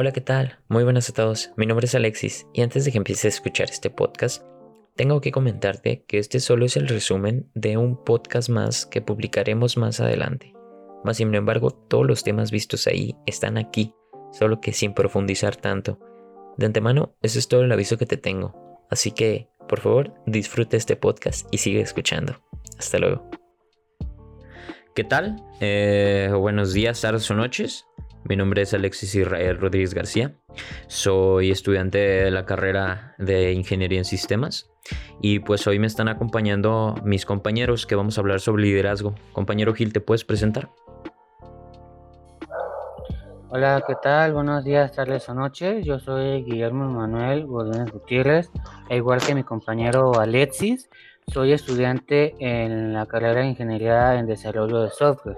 [0.00, 0.60] Hola, ¿qué tal?
[0.68, 1.50] Muy buenas a todos.
[1.56, 4.44] Mi nombre es Alexis y antes de que empieces a escuchar este podcast,
[4.94, 9.76] tengo que comentarte que este solo es el resumen de un podcast más que publicaremos
[9.76, 10.54] más adelante.
[11.02, 13.92] Más sin embargo, todos los temas vistos ahí están aquí,
[14.30, 15.98] solo que sin profundizar tanto.
[16.56, 18.54] De antemano, eso es todo el aviso que te tengo.
[18.90, 22.40] Así que, por favor, disfruta este podcast y sigue escuchando.
[22.78, 23.28] Hasta luego.
[24.94, 25.42] ¿Qué tal?
[25.58, 27.84] Eh, buenos días, tardes o noches.
[28.28, 30.34] Mi nombre es Alexis Israel Rodríguez García.
[30.86, 34.70] Soy estudiante de la carrera de Ingeniería en Sistemas.
[35.22, 39.14] Y pues hoy me están acompañando mis compañeros que vamos a hablar sobre liderazgo.
[39.32, 40.68] Compañero Gil, ¿te puedes presentar?
[43.48, 44.34] Hola, ¿qué tal?
[44.34, 45.86] Buenos días, tardes o noches.
[45.86, 48.50] Yo soy Guillermo Manuel Godínez Gutiérrez,
[48.90, 50.90] e igual que mi compañero Alexis,
[51.28, 55.36] soy estudiante en la carrera de Ingeniería en Desarrollo de Software.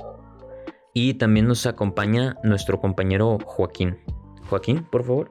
[0.92, 3.98] Y también nos acompaña nuestro compañero Joaquín.
[4.48, 5.30] Joaquín, por favor.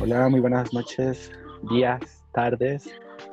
[0.00, 1.32] Hola, muy buenas noches,
[1.70, 2.88] días, tardes.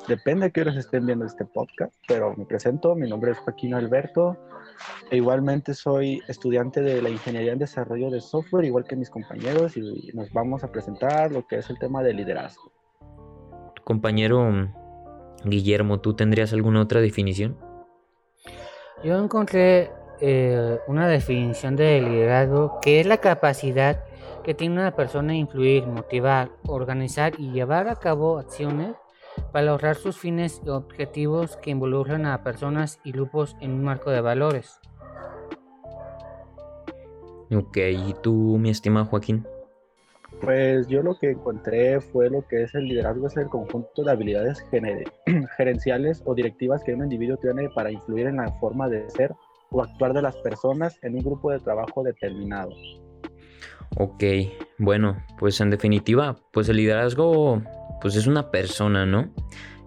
[0.08, 2.96] Depende de qué horas estén viendo este podcast, pero me presento.
[2.96, 4.36] Mi nombre es Joaquín Alberto.
[5.10, 9.76] E igualmente soy estudiante de la Ingeniería en Desarrollo de Software, igual que mis compañeros,
[9.76, 12.72] y nos vamos a presentar lo que es el tema de liderazgo.
[13.84, 14.50] Compañero
[15.44, 17.56] Guillermo, ¿tú tendrías alguna otra definición?
[19.04, 24.04] Yo encontré eh, una definición de liderazgo que es la capacidad
[24.42, 28.94] que tiene una persona de influir, motivar, organizar y llevar a cabo acciones
[29.52, 34.10] para lograr sus fines y objetivos que involucran a personas y grupos en un marco
[34.10, 34.80] de valores.
[37.54, 39.46] Ok, ¿y tú, mi estimado Joaquín?
[40.40, 44.10] Pues yo lo que encontré fue lo que es el liderazgo, es el conjunto de
[44.10, 44.64] habilidades
[45.56, 49.34] gerenciales o directivas que un individuo tiene para influir en la forma de ser
[49.74, 52.70] o actuar de las personas en un grupo de trabajo determinado.
[53.96, 54.24] Ok,
[54.78, 57.62] bueno, pues en definitiva, pues el liderazgo
[58.00, 59.32] pues es una persona, ¿no?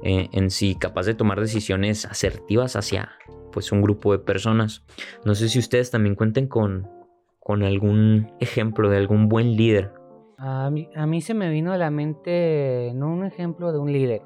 [0.04, 3.10] Eh, en sí capaz de tomar decisiones asertivas hacia
[3.52, 4.84] pues un grupo de personas.
[5.26, 6.88] No sé si ustedes también cuenten con,
[7.40, 9.92] con algún ejemplo de algún buen líder
[10.38, 14.22] a mí, se me vino a la mente no un ejemplo de un líder,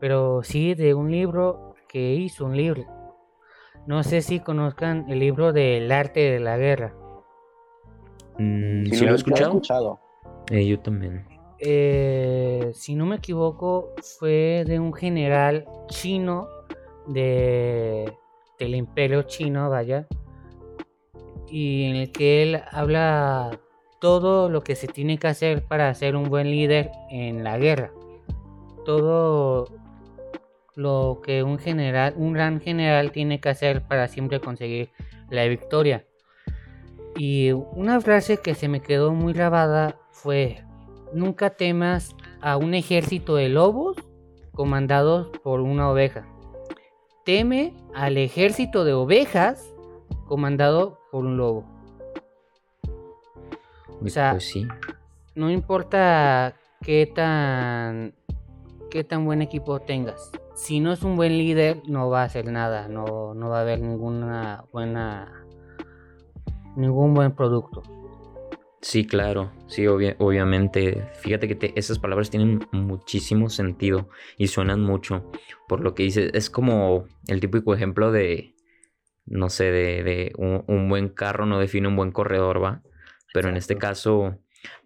[0.00, 2.84] pero sí de un libro que hizo un libro.
[3.86, 6.94] No sé si conozcan el libro del arte de la guerra.
[8.38, 10.00] Mm, ¿Sí, lo he escuchado?
[10.50, 11.26] Eh, yo también.
[11.58, 16.48] Eh, si no me equivoco, fue de un general chino
[17.06, 18.12] de,
[18.58, 20.06] del imperio chino, vaya,
[21.48, 23.60] y en el que él habla
[24.00, 27.92] todo lo que se tiene que hacer para ser un buen líder en la guerra.
[28.84, 29.66] Todo
[30.74, 34.90] lo que un general, un gran general tiene que hacer para siempre conseguir
[35.30, 36.04] la victoria.
[37.16, 40.64] Y una frase que se me quedó muy grabada fue,
[41.12, 43.96] nunca temas a un ejército de lobos
[44.52, 46.26] comandados por una oveja.
[47.24, 49.72] Teme al ejército de ovejas
[50.26, 51.64] comandado por un lobo.
[54.04, 54.66] O sea, pues sí.
[55.34, 58.14] no importa qué tan
[58.90, 60.32] qué tan buen equipo tengas.
[60.54, 63.62] Si no es un buen líder, no va a hacer nada, no, no va a
[63.62, 65.46] haber ninguna buena
[66.76, 67.82] ningún buen producto.
[68.80, 71.08] Sí, claro, sí, obviamente.
[71.14, 75.30] Fíjate que esas palabras tienen muchísimo sentido y suenan mucho.
[75.68, 78.56] Por lo que dices, es como el típico ejemplo de,
[79.24, 82.82] no sé, de, un, un, buen carro no define un buen corredor, ¿va?
[83.32, 84.38] Pero en este caso,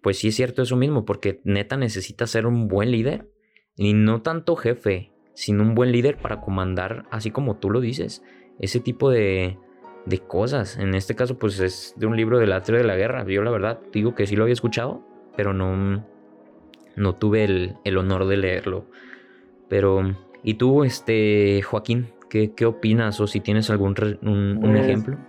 [0.03, 3.27] pues sí es cierto eso mismo, porque neta necesita ser un buen líder
[3.75, 8.23] y no tanto jefe, sino un buen líder para comandar, así como tú lo dices,
[8.57, 9.59] ese tipo de,
[10.07, 10.79] de cosas.
[10.79, 13.23] En este caso, pues es de un libro del arte de la guerra.
[13.23, 15.03] Yo la verdad digo que sí lo había escuchado,
[15.35, 16.03] pero no,
[16.95, 18.85] no tuve el, honor de leerlo.
[19.69, 23.93] Pero, ¿y tú, este, Joaquín, qué, qué opinas o si tienes algún
[24.23, 25.19] un, pues, ejemplo?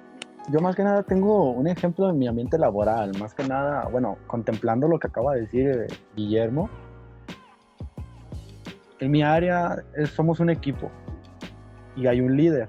[0.50, 4.16] yo más que nada tengo un ejemplo en mi ambiente laboral, más que nada, bueno,
[4.26, 6.70] contemplando lo que acaba de decir eh, Guillermo.
[9.00, 9.84] En mi área
[10.14, 10.90] somos un equipo
[11.96, 12.68] y hay un líder.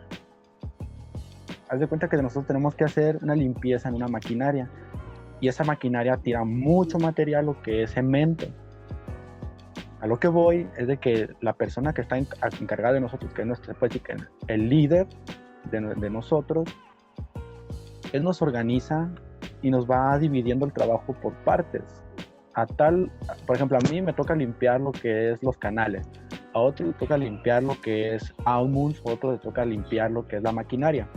[1.70, 4.70] Haz de cuenta que nosotros tenemos que hacer una limpieza en una maquinaria
[5.40, 8.46] y esa maquinaria tira mucho material, lo que es cemento.
[10.02, 13.42] A lo que voy es de que la persona que está encargada de nosotros, que
[13.42, 13.92] es nuestro, pues,
[14.48, 15.08] el líder
[15.72, 16.70] de, de nosotros,
[18.14, 19.10] él nos organiza
[19.62, 21.84] y nos va dividiendo el trabajo por partes.
[22.54, 23.12] A tal,
[23.46, 26.08] por ejemplo, a mí me toca limpiar lo que es los canales,
[26.54, 30.28] a otro le toca limpiar lo que es Almuns, a otro le toca limpiar lo
[30.28, 31.08] que es la maquinaria.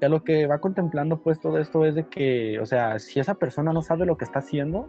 [0.00, 3.20] Y a lo que va contemplando pues todo esto es de que, o sea, si
[3.20, 4.88] esa persona no sabe lo que está haciendo,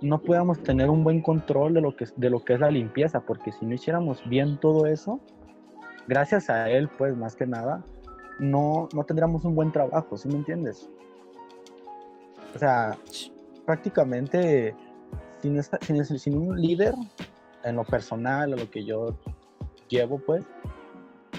[0.00, 3.20] no podamos tener un buen control de lo que, de lo que es la limpieza,
[3.20, 5.20] porque si no hiciéramos bien todo eso,
[6.08, 7.84] gracias a él, pues más que nada,
[8.38, 10.90] no, no tendríamos un buen trabajo, ¿sí me entiendes?
[12.54, 12.96] O sea,
[13.64, 14.74] prácticamente
[15.40, 16.94] sin, un líder,
[17.64, 19.16] en lo personal, a lo que yo
[19.88, 20.44] llevo, pues,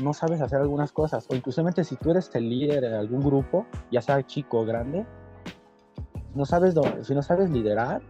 [0.01, 1.25] no sabes hacer algunas cosas.
[1.29, 5.05] O inclusivamente si tú eres el líder en algún grupo, ya sea chico o grande,
[6.35, 8.01] no sabes si no sabes liderar,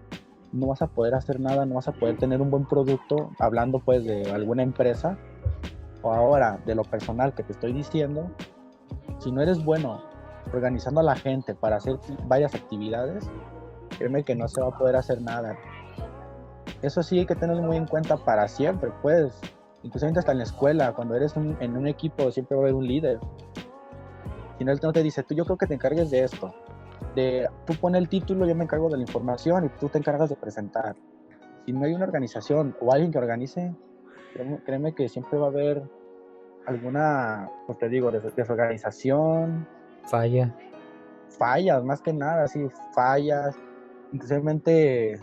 [0.52, 3.80] no vas a poder hacer nada, no vas a poder tener un buen producto, hablando
[3.80, 5.18] pues de alguna empresa,
[6.02, 8.32] o ahora de lo personal que te estoy diciendo,
[9.20, 10.13] si no eres bueno
[10.54, 13.30] organizando a la gente para hacer varias actividades,
[13.98, 15.58] créeme que no se va a poder hacer nada.
[16.82, 19.40] Eso sí hay que tenerlo muy en cuenta para siempre, pues.
[19.84, 22.88] Incluso hasta en la escuela, cuando eres en un equipo, siempre va a haber un
[22.88, 23.20] líder.
[24.58, 26.54] Si no, él no te dice, tú yo creo que te encargues de esto.
[27.16, 30.30] De, tú pones el título, yo me encargo de la información y tú te encargas
[30.30, 30.96] de presentar.
[31.66, 33.76] Si no hay una organización o alguien que organice,
[34.66, 35.84] créeme, que siempre va a haber
[36.66, 39.68] alguna, pues te digo, desorganización.
[40.06, 40.56] Falla.
[41.30, 43.56] Fallas, más que nada, sí, fallas.
[44.12, 45.20] Inclusive,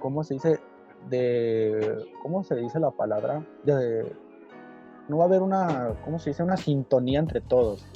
[0.00, 0.60] ¿cómo se dice?
[1.08, 3.44] de, ¿cómo se dice la palabra?
[3.64, 4.12] De,
[5.08, 6.42] no va a haber una, ¿cómo se dice?
[6.42, 7.86] Una sintonía entre todos.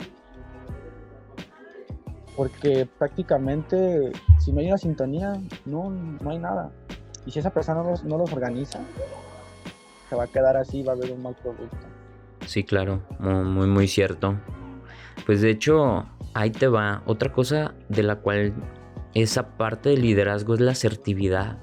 [2.37, 5.34] Porque prácticamente, si no hay una sintonía,
[5.66, 6.70] no, no hay nada.
[7.26, 8.81] Y si esa persona no los, no los organiza,
[10.08, 11.76] se va a quedar así, va a haber un mal producto.
[12.46, 14.37] Sí, claro, muy, muy cierto.
[15.26, 17.02] Pues de hecho, ahí te va.
[17.06, 18.55] Otra cosa de la cual
[19.14, 21.58] esa parte del liderazgo es la asertividad.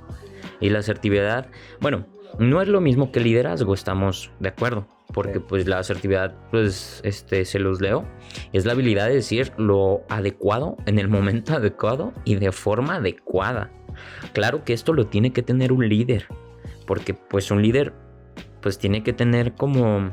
[0.59, 1.49] Y la asertividad,
[1.81, 2.05] bueno,
[2.39, 4.87] no es lo mismo que liderazgo, estamos de acuerdo.
[5.13, 8.03] Porque pues la asertividad, pues este, se los leo,
[8.51, 13.71] es la habilidad de decir lo adecuado en el momento adecuado y de forma adecuada.
[14.33, 16.27] Claro que esto lo tiene que tener un líder,
[16.85, 17.93] porque pues un líder
[18.61, 20.11] pues tiene que tener como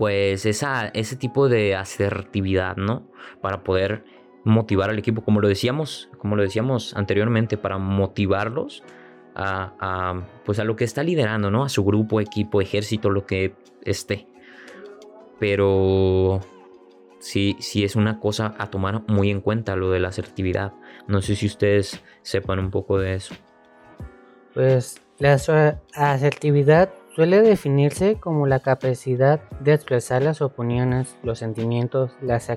[0.00, 3.06] pues esa, ese tipo de asertividad, ¿no?
[3.42, 4.02] Para poder
[4.44, 8.82] motivar al equipo, como lo decíamos, como lo decíamos anteriormente, para motivarlos
[9.34, 11.64] a, pues a lo que está liderando, ¿no?
[11.64, 13.52] A su grupo, equipo, ejército, lo que
[13.84, 14.26] esté.
[15.38, 16.40] Pero
[17.18, 20.72] sí, sí es una cosa a tomar muy en cuenta lo de la asertividad.
[21.08, 23.34] No sé si ustedes sepan un poco de eso.
[24.54, 25.34] Pues la
[25.92, 32.50] asertividad suele definirse como la capacidad de expresar las opiniones, los sentimientos, las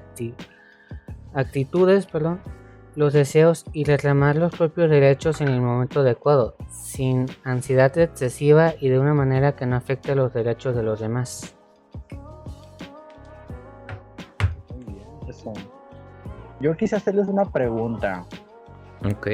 [1.33, 2.39] actitudes, perdón,
[2.95, 8.89] los deseos y reclamar los propios derechos en el momento adecuado, sin ansiedad excesiva y
[8.89, 11.55] de una manera que no afecte los derechos de los demás.
[14.75, 15.53] Muy bien, eso.
[16.59, 18.25] Yo quise hacerles una pregunta.
[19.03, 19.27] Ok.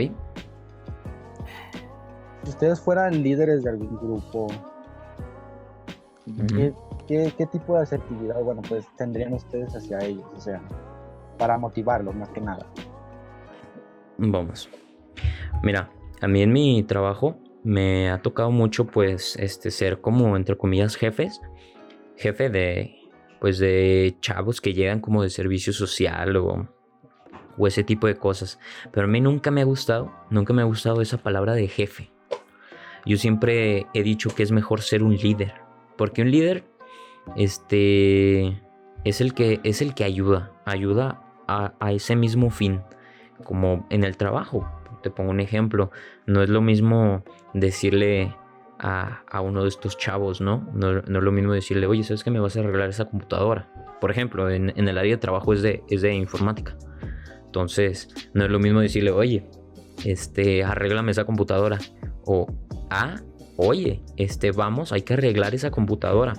[2.43, 4.47] Si ustedes fueran líderes de algún grupo,
[7.07, 10.25] ¿qué, qué tipo de asertividad, bueno, pues tendrían ustedes hacia ellos?
[10.35, 10.61] O sea,
[11.37, 12.65] para motivarlos más que nada.
[14.17, 14.69] Vamos.
[15.63, 15.89] Mira,
[16.21, 20.95] a mí en mi trabajo me ha tocado mucho pues este ser como entre comillas
[20.95, 21.41] jefes,
[22.17, 22.95] jefe de
[23.39, 26.67] pues de chavos que llegan como de servicio social o,
[27.57, 28.59] o ese tipo de cosas.
[28.91, 32.11] Pero a mí nunca me ha gustado, nunca me ha gustado esa palabra de jefe.
[33.05, 35.53] Yo siempre he dicho que es mejor ser un líder,
[35.99, 36.63] porque un líder
[37.35, 38.57] este
[39.03, 42.81] es el que es el que ayuda, ayuda a, a ese mismo fin
[43.43, 44.65] como en el trabajo.
[45.03, 45.91] Te pongo un ejemplo,
[46.25, 48.33] no es lo mismo decirle
[48.79, 50.69] a, uno de estos chavos, ¿no?
[50.73, 50.99] ¿no?
[50.99, 53.69] es lo mismo decirle, oye, ¿sabes que me vas a arreglar esa computadora?
[53.99, 56.77] Por ejemplo, en, el área de trabajo es de, es de informática.
[57.45, 59.49] Entonces, no es lo mismo decirle, oye,
[60.05, 61.77] este, arréglame esa computadora.
[62.23, 62.47] O,
[62.89, 63.17] ah,
[63.59, 66.33] oye, este, vamos, hay que arreglar esa computadora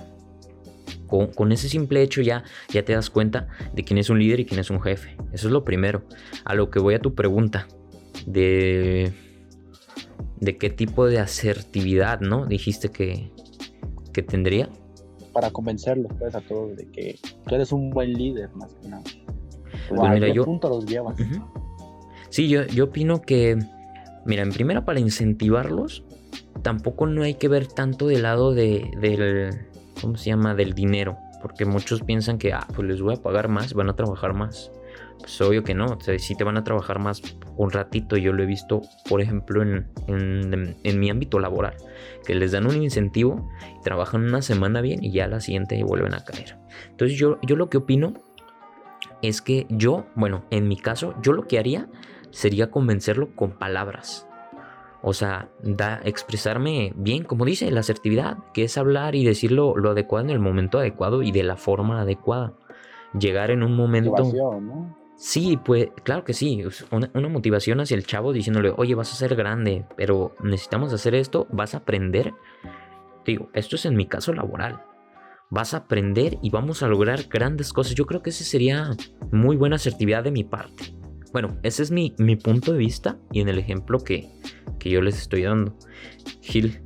[1.07, 4.45] con, ese simple hecho ya, ya te das cuenta de quién es un líder y
[4.45, 5.17] quién es un jefe.
[5.33, 6.03] Eso es lo primero.
[6.45, 7.67] A lo que voy a tu pregunta
[8.25, 9.11] de,
[10.39, 12.45] de qué tipo de asertividad, ¿no?
[12.45, 13.29] Dijiste que,
[14.13, 14.69] que tendría.
[15.33, 19.03] Para convencerlos pues, a todos de que tú eres un buen líder, más que nada.
[19.89, 21.17] Pues mira, yo, los llevas?
[22.29, 23.57] Sí, yo, yo opino que,
[24.25, 26.05] mira, en primera para incentivarlos,
[26.61, 29.67] tampoco no hay que ver tanto del lado de, del,
[29.99, 30.55] ¿cómo se llama?
[30.55, 31.17] Del dinero.
[31.41, 34.71] Porque muchos piensan que, ah, pues les voy a pagar más, van a trabajar más.
[35.19, 37.21] Pues obvio que no, sí te van a trabajar más
[37.55, 38.17] un ratito.
[38.17, 41.75] Yo lo he visto, por ejemplo, en, en, mi ámbito laboral,
[42.25, 43.49] que les dan un incentivo
[43.83, 46.57] trabajan una semana bien y ya la siguiente vuelven a caer.
[46.89, 48.13] Entonces yo, yo lo que opino
[49.21, 51.87] es que yo, bueno, en mi caso, yo lo que haría
[52.31, 54.27] sería convencerlo con palabras.
[55.03, 59.91] O sea, da, expresarme bien, como dice, la asertividad, que es hablar y decirlo lo
[59.91, 62.53] adecuado en el momento adecuado y de la forma adecuada.
[63.17, 64.11] Llegar en un momento...
[64.11, 64.97] Motivación, ¿no?
[65.17, 66.63] Sí, pues claro que sí.
[66.89, 71.13] Una, una, motivación hacia el chavo diciéndole, oye, vas a ser grande, pero necesitamos hacer
[71.13, 72.33] esto, vas a aprender.
[73.25, 74.83] Digo, esto es en mi caso laboral.
[75.51, 77.93] Vas a aprender y vamos a lograr grandes cosas.
[77.93, 78.91] Yo creo que ese sería
[79.31, 80.95] muy buena asertividad de mi parte.
[81.33, 84.27] Bueno, ese es mi, mi punto de vista y en el ejemplo que,
[84.81, 85.73] que yo les estoy dando.
[86.41, 86.81] Gil,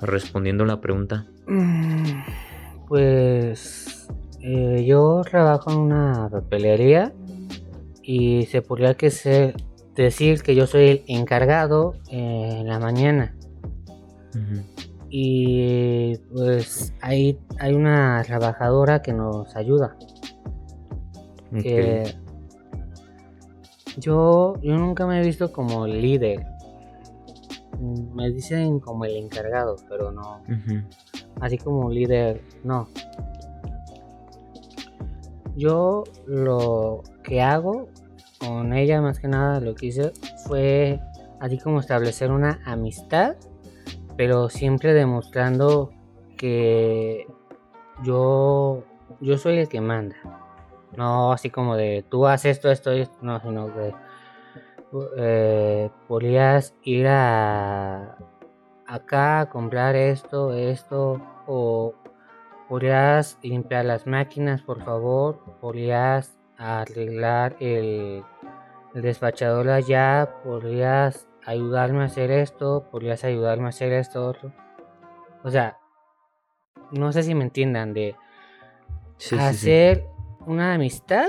[0.00, 1.26] respondiendo a la pregunta.
[2.88, 4.08] Pues
[4.40, 7.12] eh, yo trabajo en una papelería
[8.02, 9.56] y se podría que ser,
[9.94, 13.36] decir que yo soy el encargado en la mañana.
[14.34, 14.64] Uh -huh.
[15.10, 19.96] Y pues ahí hay una trabajadora que nos ayuda.
[21.50, 21.62] Okay.
[21.62, 22.14] Que
[23.98, 26.55] yo, yo nunca me he visto como líder.
[27.80, 30.42] Me dicen como el encargado, pero no.
[30.48, 30.84] Uh -huh.
[31.40, 32.88] Así como líder, no.
[35.56, 37.88] Yo lo que hago
[38.38, 40.12] con ella, más que nada, lo que hice
[40.46, 41.00] fue
[41.40, 43.36] así como establecer una amistad,
[44.16, 45.90] pero siempre demostrando
[46.36, 47.26] que
[48.04, 48.84] yo,
[49.20, 50.16] yo soy el que manda.
[50.96, 53.94] No así como de tú haces esto, esto, esto, no, sino que
[55.16, 58.16] eh, podrías ir a
[58.86, 61.94] acá a comprar esto, esto, o
[62.68, 68.22] podrías limpiar las máquinas, por favor, podrías arreglar el,
[68.94, 74.52] el despachador allá, podrías ayudarme a hacer esto, podrías ayudarme a hacer esto otro.
[75.44, 75.78] O sea,
[76.90, 78.16] no sé si me entiendan de
[79.16, 80.44] sí, hacer sí, sí.
[80.46, 81.28] una amistad,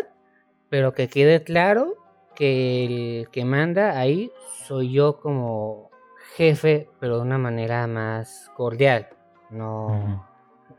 [0.70, 1.96] pero que quede claro
[2.38, 4.32] que el que manda ahí
[4.67, 5.89] soy yo como
[6.36, 9.08] jefe, pero de una manera más cordial,
[9.50, 10.25] no, uh -huh.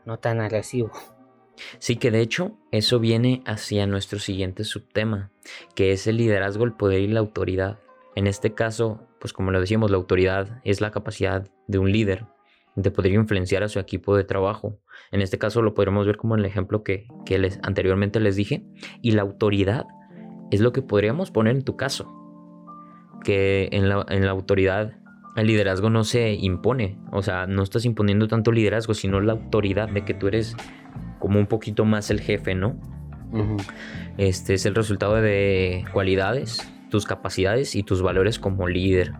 [0.05, 0.91] no tan agresivo.
[1.79, 5.31] Sí, que de hecho eso viene hacia nuestro siguiente subtema,
[5.75, 7.79] que es el liderazgo, el poder y la autoridad.
[8.15, 12.25] En este caso, pues como lo decíamos, la autoridad es la capacidad de un líder
[12.75, 14.79] de poder influenciar a su equipo de trabajo.
[15.11, 18.37] En este caso lo podremos ver como en el ejemplo que, que les, anteriormente les
[18.37, 18.63] dije.
[19.01, 19.85] Y la autoridad
[20.51, 22.11] es lo que podríamos poner en tu caso.
[23.23, 24.93] Que en la, en la autoridad
[25.35, 26.97] el liderazgo no se impone.
[27.11, 30.55] O sea, no estás imponiendo tanto liderazgo, sino la autoridad de que tú eres
[31.19, 32.75] como un poquito más el jefe, ¿no?
[33.31, 33.63] Uh -huh.
[34.17, 39.13] Este es el resultado de cualidades, tus capacidades y tus valores como líder.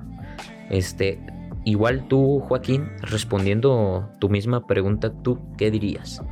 [0.69, 1.19] Este,
[1.63, 6.23] igual tú, Joaquín, respondiendo tu misma pregunta, ¿tú qué dirías?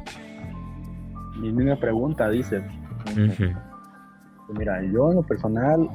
[1.38, 2.58] Mi misma pregunta, dice.
[3.12, 3.68] Uh -huh.
[4.50, 5.90] Mira, yo en lo personal,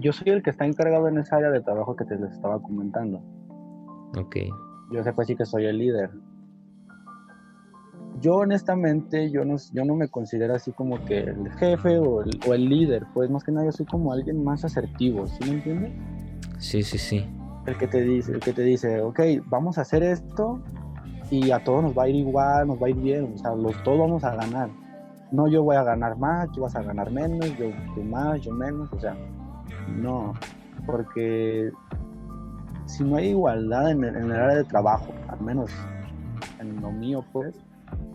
[0.00, 2.60] yo soy el que está encargado en esa área de trabajo que te les estaba
[2.60, 3.22] comentando.
[4.18, 4.36] Ok.
[4.92, 6.10] Yo sé pues sí que soy el líder,
[8.22, 12.30] yo honestamente, yo no, yo no me considero así como que el jefe o el,
[12.46, 15.50] o el, líder, pues más que nada yo soy como alguien más asertivo, ¿sí me
[15.56, 15.92] entiendes?
[16.58, 17.26] Sí, sí, sí.
[17.66, 20.62] El que te dice, el que te dice, ok, vamos a hacer esto
[21.30, 23.56] y a todos nos va a ir igual, nos va a ir bien, o sea,
[23.56, 24.70] los, todos vamos a ganar.
[25.32, 28.52] No yo voy a ganar más, tú vas a ganar menos, yo tú más, yo
[28.52, 29.16] menos, o sea,
[29.88, 30.34] no,
[30.86, 31.72] porque
[32.86, 35.70] si no hay igualdad en el, en el área de trabajo, al menos
[36.60, 37.54] en lo mío, pues,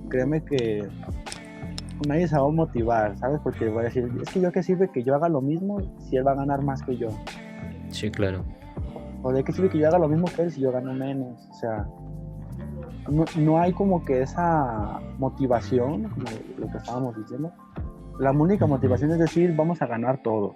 [0.10, 0.88] créeme que
[2.08, 3.40] nadie se va a motivar, ¿sabes?
[3.44, 6.18] Porque voy a decir, es que yo qué sirve que yo haga lo mismo si
[6.18, 7.10] él va a ganar más que yo.
[7.90, 8.44] Sí, claro.
[9.24, 11.48] O de qué sirve que yo haga lo mismo que él si yo gano menos.
[11.50, 11.88] O sea,
[13.10, 16.26] no, no hay como que esa motivación, como
[16.58, 17.52] lo que estábamos diciendo.
[18.20, 20.56] La única motivación es decir, vamos a ganar todos.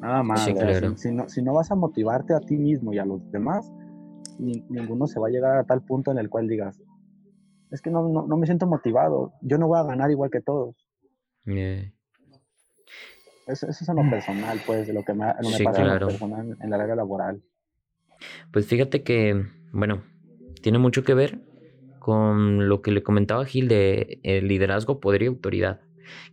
[0.00, 0.44] Nada más.
[0.44, 0.96] Sí, claro.
[0.96, 3.72] si, si, no, si no vas a motivarte a ti mismo y a los demás,
[4.38, 6.82] ni, ninguno se va a llegar a tal punto en el cual digas,
[7.70, 9.32] es que no, no, no, me siento motivado.
[9.40, 10.76] Yo no voy a ganar igual que todos.
[11.44, 11.92] Yeah.
[13.46, 16.08] Eso, eso, es en lo personal, pues, de lo que me, lo sí, me claro.
[16.08, 17.42] personal en la área laboral.
[18.52, 20.02] Pues fíjate que, bueno,
[20.62, 21.40] tiene mucho que ver
[21.98, 25.80] con lo que le comentaba Gil de el liderazgo, poder y autoridad.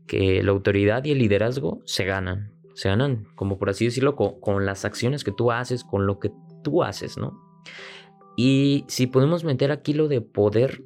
[0.07, 2.53] Que la autoridad y el liderazgo se ganan.
[2.73, 6.19] Se ganan, como por así decirlo, con, con las acciones que tú haces, con lo
[6.19, 6.31] que
[6.63, 7.39] tú haces, ¿no?
[8.37, 10.83] Y si podemos meter aquí lo de poder,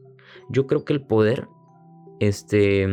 [0.50, 1.48] yo creo que el poder
[2.20, 2.88] este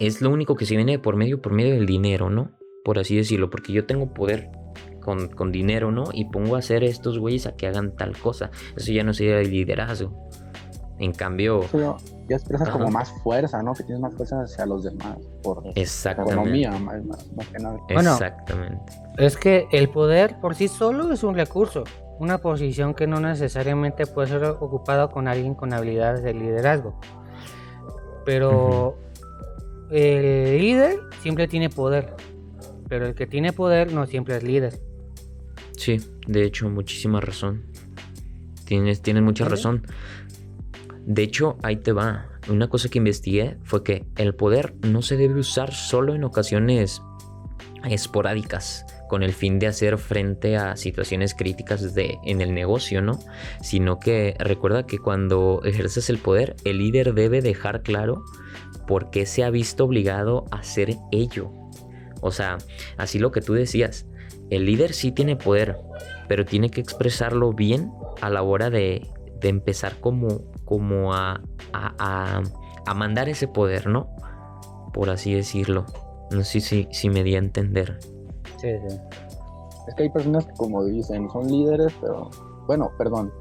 [0.00, 2.52] es lo único que se viene por medio por medio del dinero, ¿no?
[2.84, 4.50] Por así decirlo, porque yo tengo poder
[5.06, 6.04] con, con dinero, ¿no?
[6.12, 8.50] Y pongo a hacer estos güeyes a que hagan tal cosa.
[8.76, 10.28] Eso ya no sería el liderazgo.
[10.98, 11.60] En cambio...
[12.28, 13.72] ya expresas como más fuerza, ¿no?
[13.74, 17.78] Que tienes más fuerza hacia los demás por economía, más, más, que nada.
[17.88, 18.92] Exactamente.
[19.18, 21.84] es que el poder por sí solo es un recurso,
[22.18, 26.98] una posición que no necesariamente puede ser ocupada con alguien con habilidades de liderazgo.
[28.24, 28.96] Pero
[29.90, 32.14] el líder siempre tiene poder,
[32.88, 34.85] pero el que tiene poder no siempre es líder.
[35.76, 37.64] Sí, de hecho, muchísima razón.
[38.64, 39.86] Tienes, tienes mucha razón.
[41.04, 42.28] De hecho, ahí te va.
[42.48, 47.00] Una cosa que investigué fue que el poder no se debe usar solo en ocasiones
[47.84, 53.18] esporádicas con el fin de hacer frente a situaciones críticas de, en el negocio, ¿no?
[53.62, 58.24] Sino que recuerda que cuando ejerces el poder, el líder debe dejar claro
[58.86, 61.52] por qué se ha visto obligado a hacer ello.
[62.20, 62.58] O sea,
[62.96, 64.06] así lo que tú decías,
[64.50, 65.78] el líder sí tiene poder,
[66.28, 69.08] pero tiene que expresarlo bien a la hora de,
[69.42, 71.40] empezar como, como a,
[71.72, 72.42] a,
[72.84, 74.08] a, mandar ese poder, ¿no?
[74.92, 75.86] Por así decirlo.
[76.32, 78.00] No sé si, si me di a entender.
[78.60, 78.96] Sí, sí.
[79.86, 82.28] Es que hay personas que, como dicen, son líderes, pero,
[82.66, 83.32] bueno, perdón,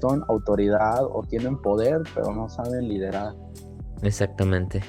[0.00, 3.34] son autoridad o tienen poder, pero no saben liderar.
[4.02, 4.82] Exactamente.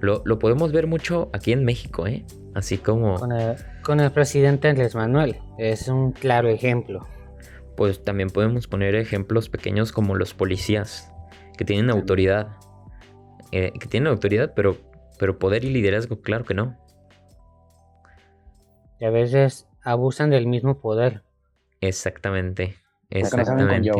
[0.00, 2.26] Lo, podemos ver mucho aquí en México, ¿eh?
[2.54, 3.20] Así como...
[3.20, 7.06] Con el, con el presidente Andrés Manuel, es un claro ejemplo.
[7.76, 11.12] Pues también podemos poner ejemplos pequeños como los policías,
[11.56, 12.48] que tienen autoridad.
[13.50, 14.76] Eh, que tienen autoridad, pero,
[15.18, 16.82] pero poder y liderazgo, claro que no
[19.02, 21.24] y a veces abusan del mismo poder.
[21.80, 22.76] Exactamente.
[23.10, 23.90] Exactamente.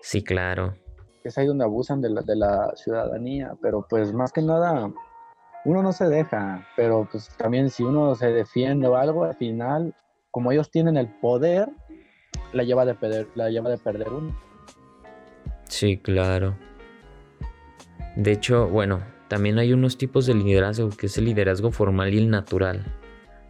[0.00, 0.76] Sí, claro.
[1.24, 4.92] Es ahí donde abusan de la, de la ciudadanía, pero pues más que nada,
[5.66, 9.94] uno no se deja, pero pues también si uno se defiende o algo, al final,
[10.30, 11.68] como ellos tienen el poder,
[12.52, 14.40] la lleva de perder, la lleva de perder uno.
[15.64, 16.56] Sí, claro.
[18.14, 22.18] De hecho, bueno, también hay unos tipos de liderazgo, que es el liderazgo formal y
[22.18, 22.84] el natural.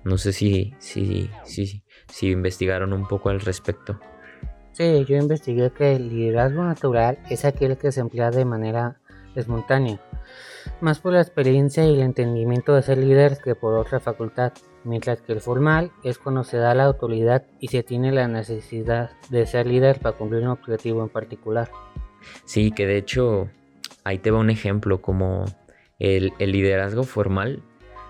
[0.03, 4.01] No sé si, si, si, si investigaron un poco al respecto.
[4.73, 9.01] Sí, yo investigué que el liderazgo natural es aquel que se emplea de manera
[9.35, 10.01] espontánea,
[10.81, 14.53] más por la experiencia y el entendimiento de ser líder que por otra facultad,
[14.85, 19.11] mientras que el formal es cuando se da la autoridad y se tiene la necesidad
[19.31, 21.71] de ser líder para cumplir un objetivo en particular.
[22.45, 23.49] Sí, que de hecho
[24.05, 25.45] ahí te va un ejemplo como
[25.99, 27.63] el, liderazgo formal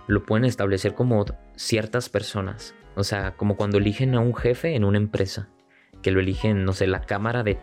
[0.07, 1.25] lo pueden establecer como
[1.57, 2.75] ciertas personas.
[2.95, 5.49] O sea, como cuando eligen a un jefe en una empresa,
[6.03, 7.59] que lo eligen, no sé, la cámara de,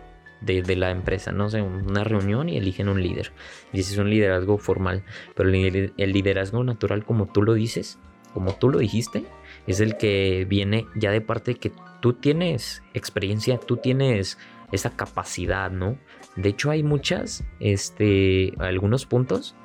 [0.46, 3.32] la empresa, no sé, una reunión y eligen un líder.
[3.72, 5.04] Y ese es un liderazgo formal.
[5.36, 8.00] Pero el, liderazgo natural, como tú lo dices,
[8.34, 9.26] como tú lo dijiste,
[9.68, 14.38] es el que viene ya de parte de que tú tienes experiencia, tú tienes
[14.72, 15.98] esa capacidad, ¿no?
[16.36, 19.56] De hecho, hay muchas, este, algunos puntos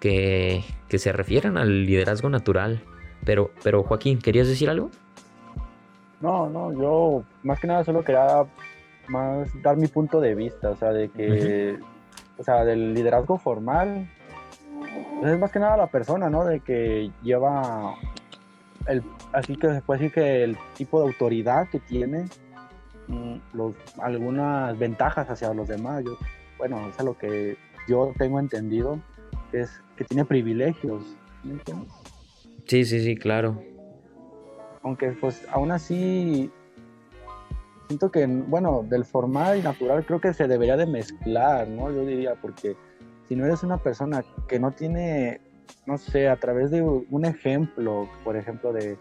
[0.00, 2.82] que, se refieren al liderazgo natural.
[3.24, 4.90] Pero, pero Joaquín, ¿querías decir algo?
[6.20, 8.44] No, no, yo más que nada solo quería
[9.12, 11.78] más dar mi punto de vista, o sea, de que,
[12.38, 14.08] o sea, del liderazgo formal,
[15.20, 16.44] pues es más que nada la persona, ¿no?
[16.44, 17.94] De que lleva,
[18.86, 22.24] el, así que se puede decir que el tipo de autoridad que tiene,
[23.08, 26.16] mm, los, algunas ventajas hacia los demás, yo,
[26.56, 28.98] bueno, es lo que yo tengo entendido,
[29.52, 31.04] es que tiene privilegios.
[32.66, 33.62] Sí, sí, sí, claro.
[34.82, 36.50] Aunque pues aún así
[37.92, 41.90] siento que, bueno, del formal y natural creo que se debería de mezclar, ¿no?
[41.90, 42.74] Yo diría, porque
[43.28, 45.42] si no eres una persona que no tiene,
[45.84, 48.96] no sé, a través de un ejemplo, por ejemplo, de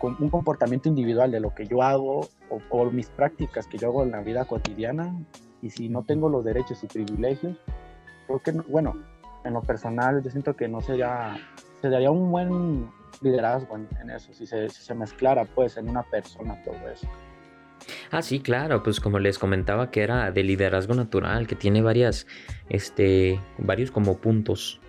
[0.00, 2.28] un comportamiento individual de lo que yo hago
[2.70, 5.12] o, mis prácticas que yo hago en la vida cotidiana,
[5.60, 7.56] y si no tengo los derechos y privilegios,
[8.28, 8.94] creo que, bueno,
[9.44, 11.36] en lo personal, yo siento que no sería,
[11.80, 12.88] se daría un buen
[13.20, 17.08] liderazgo en, eso, si se, si se, mezclara pues en una persona todo eso.
[18.10, 22.26] Ah, sí, claro, pues como les comentaba que era de liderazgo natural, que tiene varias,
[22.68, 24.80] este, varios como puntos.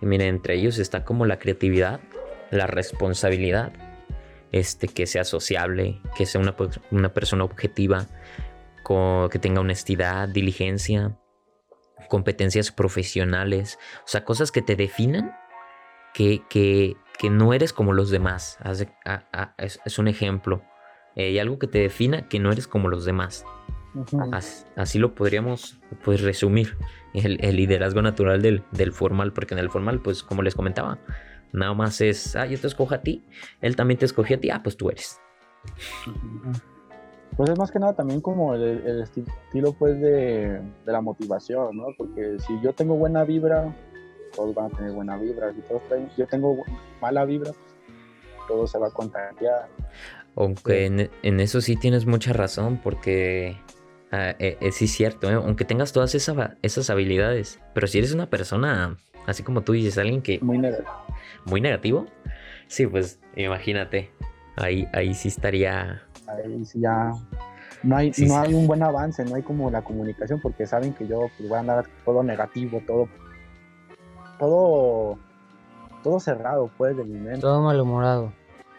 [0.00, 2.00] Y miren, entre ellos está como la creatividad,
[2.50, 3.72] la responsabilidad,
[4.50, 6.54] este, que sea sociable, que sea una,
[6.90, 8.06] una persona objetiva,
[9.30, 11.16] que tenga honestidad, diligencia,
[12.08, 15.34] competencias profesionales, o sea, cosas que te definan,
[16.12, 18.58] que, que, que no eres como los demás.
[19.58, 20.62] es, un ejemplo.
[21.16, 23.44] Eh, y algo que te defina que no eres como los demás.
[24.76, 26.76] así, lo podríamos pues, resumir.
[27.14, 30.98] El, liderazgo natural del, del, formal, porque en el formal, pues como les comentaba,
[31.52, 33.22] nada más es, ah, yo te escojo a ti,
[33.60, 35.20] él también te escogió a ti, ah, pues tú eres.
[37.36, 41.76] Pues es más que nada también como el, el estilo pues de, de, la motivación,
[41.76, 41.86] ¿no?
[41.96, 43.74] Porque si yo tengo buena vibra,
[44.34, 45.52] todos van a tener buena vibra.
[45.52, 46.62] Si todos traen, yo tengo
[47.00, 47.52] mala vibra,
[48.48, 49.68] todo se va a contagiar.
[50.36, 53.56] Aunque en, en, eso sí tienes mucha razón, porque
[54.12, 55.34] uh, eh, eh, sí es cierto, ¿eh?
[55.34, 59.98] aunque tengas todas esa, esas habilidades, pero si eres una persona, así como tú dices,
[59.98, 60.38] alguien que...
[60.40, 60.90] Muy negativo.
[61.44, 62.06] Muy negativo,
[62.66, 64.10] sí, pues imagínate,
[64.56, 66.02] ahí, ahí sí estaría...
[66.26, 67.12] Ahí sí ya...
[67.82, 68.40] No hay, sí, no sí.
[68.48, 71.56] hay un buen avance, no hay como la comunicación, porque saben que yo pues, voy
[71.56, 73.08] a andar todo negativo, todo...
[74.38, 75.18] Todo...
[76.02, 77.40] Todo cerrado, pues, de mi mente.
[77.40, 78.32] Todo malhumorado.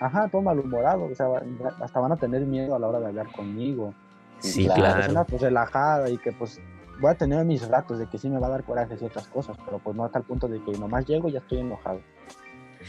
[0.04, 1.28] Ajá, todo malhumorado, o sea,
[1.80, 3.94] hasta van a tener miedo a la hora de hablar conmigo.
[4.40, 4.96] Sí, la claro.
[4.96, 6.60] persona pues relajada y que pues
[7.00, 9.56] voy a tener mis ratos de que sí me va a dar coraje ciertas cosas,
[9.64, 12.02] pero pues no hasta el punto de que nomás llego y ya estoy enojado.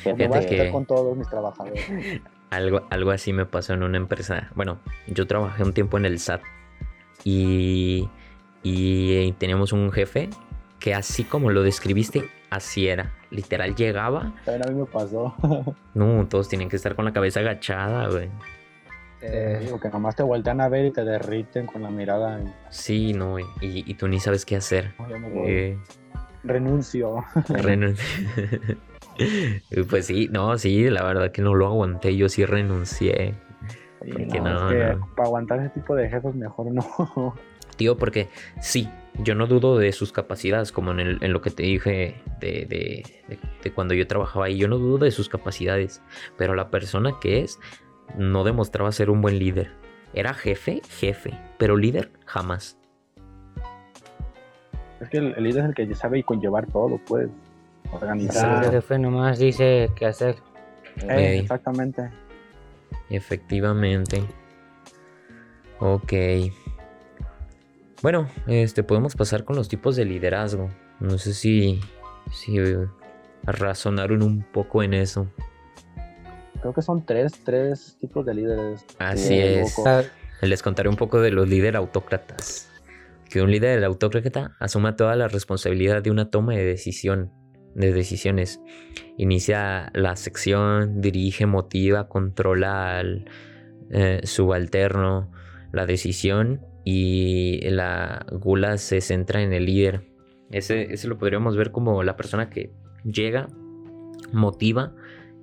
[0.02, 0.72] Porque voy a estar que...
[0.72, 1.86] con todos mis trabajadores.
[2.50, 4.50] Algo, algo así me pasó en una empresa.
[4.54, 6.40] Bueno, yo trabajé un tiempo en el SAT
[7.24, 8.08] y,
[8.62, 10.30] y teníamos un jefe
[10.78, 13.12] que así como lo describiste, así era.
[13.30, 14.32] Literal llegaba.
[14.44, 15.34] También a mí me pasó.
[15.94, 18.30] no, todos tienen que estar con la cabeza agachada, güey.
[19.26, 22.40] Eh, que nomás te voltean a ver y te derriten con la mirada.
[22.40, 22.52] Y...
[22.68, 24.92] Sí, no, y, y, tú ni sabes qué hacer.
[24.98, 25.78] No, eh...
[26.42, 27.24] Renuncio.
[27.48, 28.04] Renuncio.
[29.88, 33.34] pues sí, no, sí, la verdad que no lo aguanté, yo sí renuncié.
[34.02, 35.08] Sí, porque no, es que no.
[35.14, 37.34] para aguantar ese tipo de jefes mejor no.
[37.76, 38.28] Tío, porque
[38.60, 42.20] sí, yo no dudo de sus capacidades, como en, el, en lo que te dije
[42.40, 46.02] de, de, de, de, cuando yo trabajaba ahí, yo no dudo de sus capacidades,
[46.36, 47.58] pero la persona que es
[48.16, 49.72] no demostraba ser un buen líder.
[50.12, 52.78] Era jefe, jefe, pero líder jamás.
[55.00, 57.28] Es que el, el líder es el que sabe conllevar todo, pues,
[57.92, 58.64] organizar.
[58.64, 60.36] El jefe nomás dice qué hacer.
[61.08, 62.10] Eh, exactamente.
[63.10, 64.22] Efectivamente.
[65.80, 66.12] Ok.
[68.04, 70.68] Bueno, este podemos pasar con los tipos de liderazgo.
[71.00, 71.80] No sé si,
[72.30, 72.58] si
[73.44, 75.32] razonaron un poco en eso.
[76.60, 78.84] Creo que son tres, tres tipos de líderes.
[78.98, 79.74] Así es.
[80.42, 82.70] Les contaré un poco de los líderes autócratas.
[83.30, 87.32] Que un líder autócrata asuma toda la responsabilidad de una toma de decisión,
[87.74, 88.60] de decisiones.
[89.16, 93.30] Inicia la sección, dirige, motiva, controla al
[93.88, 95.32] eh, subalterno,
[95.72, 100.02] la decisión y la gula se centra en el líder.
[100.50, 102.72] Ese, ese lo podríamos ver como la persona que
[103.04, 103.48] llega,
[104.32, 104.94] motiva,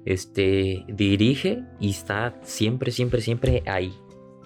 [0.05, 3.93] este, dirige y está siempre, siempre, siempre ahí.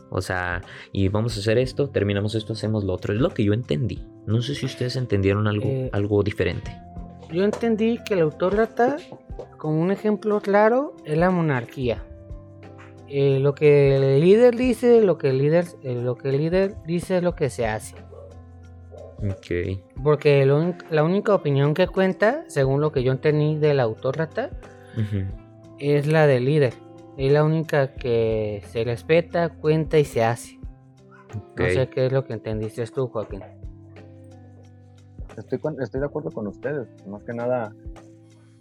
[0.09, 3.13] O sea, y vamos a hacer esto, terminamos esto, hacemos lo otro.
[3.13, 4.05] Es lo que yo entendí.
[4.25, 6.71] No sé si ustedes entendieron algo, eh, algo diferente.
[7.31, 8.97] Yo entendí que el autócrata,
[9.57, 12.03] como un ejemplo claro, es la monarquía.
[13.07, 16.75] Eh, lo que el líder dice, lo que el líder, eh, lo que el líder
[16.85, 17.95] dice es lo que se hace.
[19.19, 19.79] Ok.
[20.03, 24.49] Porque lo, la única opinión que cuenta, según lo que yo entendí del autócrata,
[24.97, 25.27] uh -huh.
[25.79, 26.73] es la del líder.
[27.17, 30.59] Es la única que se respeta, cuenta y se hace.
[31.51, 31.67] Okay.
[31.67, 33.41] No sé qué es lo que entendiste tú, Joaquín.
[35.37, 36.87] Estoy, con, estoy de acuerdo con ustedes.
[37.07, 37.73] Más que nada,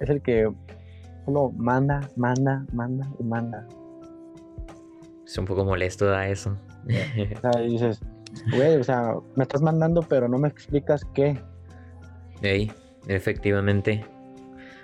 [0.01, 0.49] es el que
[1.25, 3.67] solo manda, manda, manda y manda.
[5.27, 6.57] Es un poco molesto da eso.
[7.37, 8.01] o sea, dices,
[8.55, 11.39] güey, o sea, me estás mandando, pero no me explicas qué.
[12.43, 12.71] Hey,
[13.09, 14.05] efectivamente.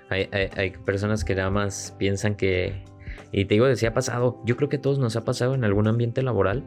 [0.08, 2.84] Hay, hay, hay, personas que nada más piensan que.
[3.32, 4.40] Y te digo, si ha pasado.
[4.44, 6.64] Yo creo que a todos nos ha pasado en algún ambiente laboral.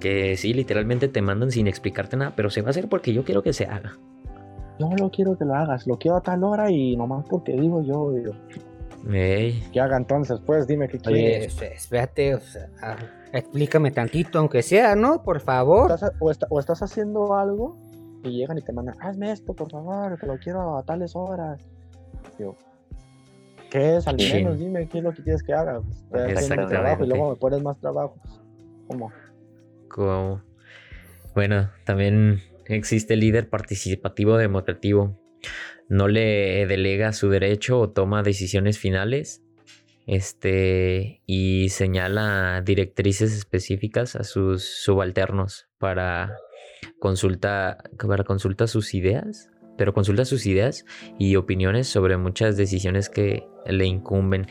[0.00, 3.22] Que sí, literalmente te mandan sin explicarte nada, pero se va a hacer porque yo
[3.22, 3.98] quiero que se haga.
[4.78, 7.82] Yo no quiero que lo hagas, lo quiero a tal hora y nomás porque digo
[7.82, 8.16] yo.
[8.18, 8.32] yo.
[9.08, 9.68] Hey.
[9.72, 11.56] Que haga entonces, pues dime qué quieres.
[11.58, 12.68] Oye, espérate, o sea,
[13.32, 15.22] explícame tantito, aunque sea, ¿no?
[15.22, 15.90] Por favor.
[15.90, 17.78] ¿Estás, o, está, o, estás haciendo algo
[18.22, 21.60] y llegan y te mandan, hazme esto, por favor, que lo quiero a tales horas.
[22.38, 22.54] Yo,
[23.70, 24.06] ¿qué es?
[24.06, 24.64] Al menos sí.
[24.64, 25.80] dime qué es lo que quieres que haga.
[26.10, 28.16] Pues, trabajo y luego me pones más trabajo.
[28.86, 29.10] ¿Cómo?
[29.88, 30.42] ¿Cómo?
[31.34, 35.16] Bueno, también existe el líder participativo demostrativo
[35.88, 39.42] no le delega su derecho o toma decisiones finales
[40.06, 46.36] este, y señala directrices específicas a sus subalternos para
[46.98, 50.84] consulta, para consulta sus ideas, pero consulta sus ideas
[51.18, 54.46] y opiniones sobre muchas decisiones que le incumben.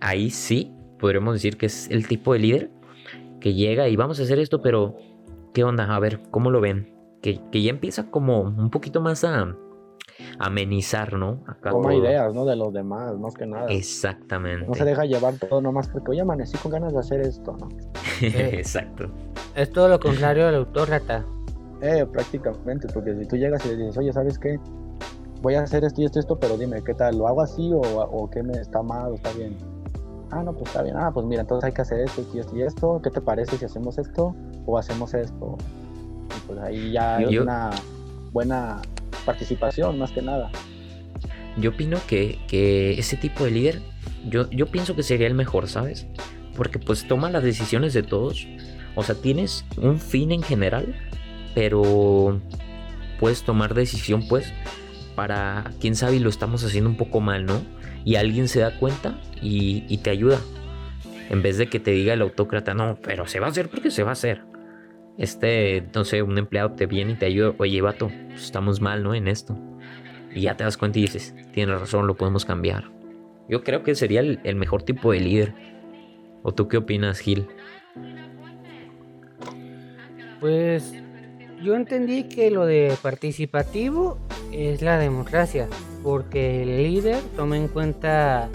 [0.00, 2.70] Ahí sí podremos decir que es el tipo de líder
[3.40, 4.96] que llega y vamos a hacer esto, pero
[5.52, 5.94] ¿qué onda?
[5.94, 6.92] A ver, ¿cómo lo ven?
[7.22, 9.56] Que, que ya empieza como un poquito más a
[10.38, 11.40] amenizar, ¿no?
[11.46, 12.44] Acá Toma ideas, ¿no?
[12.44, 13.66] De los demás, más que nada.
[13.68, 14.66] Exactamente.
[14.66, 17.68] No se deja llevar todo nomás porque hoy amanecí con ganas de hacer esto, ¿no?
[18.22, 19.10] Exacto.
[19.54, 21.24] Es todo lo contrario del autócrata.
[21.82, 24.58] Eh, prácticamente, porque si tú llegas y le dices, oye, ¿sabes qué?
[25.42, 27.18] Voy a hacer esto y esto y esto, pero dime, ¿qué tal?
[27.18, 29.56] ¿Lo hago así o, o qué me está mal o está bien?
[30.30, 30.96] Ah, no, pues está bien.
[30.96, 33.00] Ah, pues mira, entonces hay que hacer esto y esto y esto.
[33.02, 34.34] ¿Qué te parece si hacemos esto
[34.66, 35.56] o hacemos esto?
[36.36, 37.70] Y pues ahí ya es una
[38.32, 38.80] buena
[39.24, 40.50] participación, más que nada.
[41.56, 43.82] Yo opino que, que ese tipo de líder,
[44.28, 46.06] yo, yo pienso que sería el mejor, ¿sabes?
[46.56, 48.46] Porque pues toma las decisiones de todos.
[48.94, 50.94] O sea, tienes un fin en general,
[51.54, 52.40] pero
[53.18, 54.52] puedes tomar decisión pues
[55.14, 57.62] para, quién sabe, y lo estamos haciendo un poco mal, ¿no?
[58.04, 60.38] Y alguien se da cuenta y, te ayuda.
[61.30, 63.90] En vez de que te diga el autócrata, no, pero se va a hacer porque
[63.90, 64.42] se va a hacer.
[65.16, 69.02] Este, no sé, un empleado te viene y te ayuda, oye, vato, pues, estamos mal,
[69.02, 69.14] ¿no?
[69.14, 69.56] En esto.
[70.34, 72.90] Y ya te das cuenta y dices, tienes razón, lo podemos cambiar.
[73.48, 75.54] Yo creo que sería el, el mejor tipo de líder.
[76.42, 77.46] ¿O tú qué opinas, Gil?
[80.40, 80.92] Pues
[81.62, 84.18] yo entendí que lo de participativo
[84.52, 85.68] es la democracia,
[86.02, 88.50] porque el líder toma en cuenta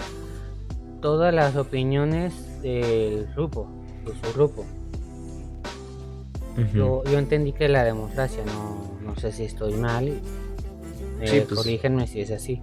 [1.00, 3.68] todas las opiniones del grupo,
[4.04, 4.64] de su grupo.
[6.74, 10.08] Yo, entendí que la democracia, no, sé si estoy mal,
[11.20, 11.58] eh, pues.
[11.58, 12.62] corrígenme si es así.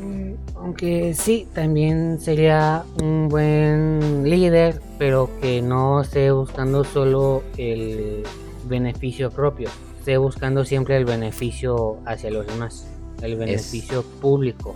[0.00, 8.22] Mm, aunque sí, también sería un buen líder, pero que no esté buscando solo el
[8.64, 12.86] beneficio propio, esté buscando siempre el beneficio hacia los demás,
[13.22, 14.74] el beneficio público.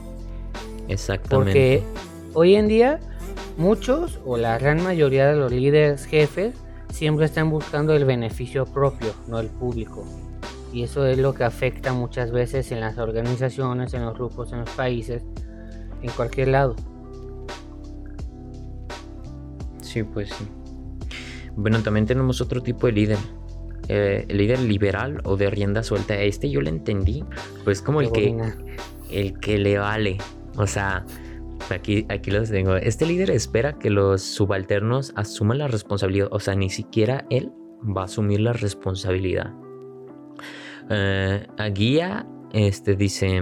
[0.88, 1.52] Exactamente.
[1.52, 1.82] Porque
[2.32, 2.98] hoy en día
[3.56, 6.54] muchos o la gran mayoría de los líderes jefes
[6.92, 10.04] siempre están buscando el beneficio propio, no el público.
[10.72, 14.60] Y eso es lo que afecta muchas veces en las organizaciones, en los grupos, en
[14.60, 15.22] los países,
[16.02, 16.76] en cualquier lado.
[19.80, 20.46] Sí, pues sí.
[21.56, 23.18] Bueno, también tenemos otro tipo de líder,
[23.88, 26.14] eh, el líder liberal o de rienda suelta.
[26.20, 27.24] Este yo le entendí,
[27.64, 28.36] pues como el que,
[29.10, 30.18] el que le vale.
[30.56, 31.04] O sea,
[31.70, 32.76] aquí, aquí los tengo.
[32.76, 36.28] Este líder espera que los subalternos asuman la responsabilidad.
[36.30, 37.52] O sea, ni siquiera él
[37.84, 39.52] va a asumir la responsabilidad.
[40.90, 43.40] Eh, a guía, este dice,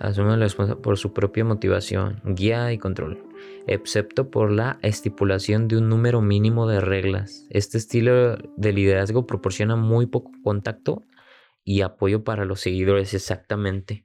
[0.00, 3.32] asume la responsabilidad por su propia motivación, guía y control
[3.66, 7.46] excepto por la estipulación de un número mínimo de reglas.
[7.50, 11.04] Este estilo de liderazgo proporciona muy poco contacto
[11.64, 14.04] y apoyo para los seguidores, exactamente.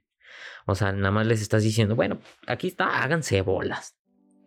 [0.68, 3.96] O sea, nada más les estás diciendo, bueno, aquí está, háganse bolas.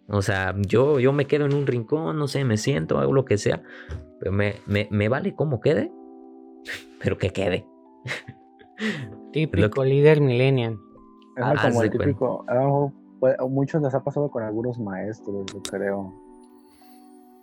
[0.07, 3.25] O sea, yo, yo me quedo en un rincón, no sé, me siento, hago lo
[3.25, 3.63] que sea.
[4.19, 5.91] Pero me, me, vale como quede,
[7.01, 7.65] pero que quede.
[9.33, 10.77] Típico líder millennial.
[11.35, 12.45] Es como el típico,
[13.49, 16.13] muchos les ha pasado con algunos maestros, yo creo.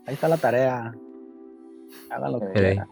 [0.07, 0.95] Ahí está la tarea.
[2.11, 2.89] Hagan lo que quieran.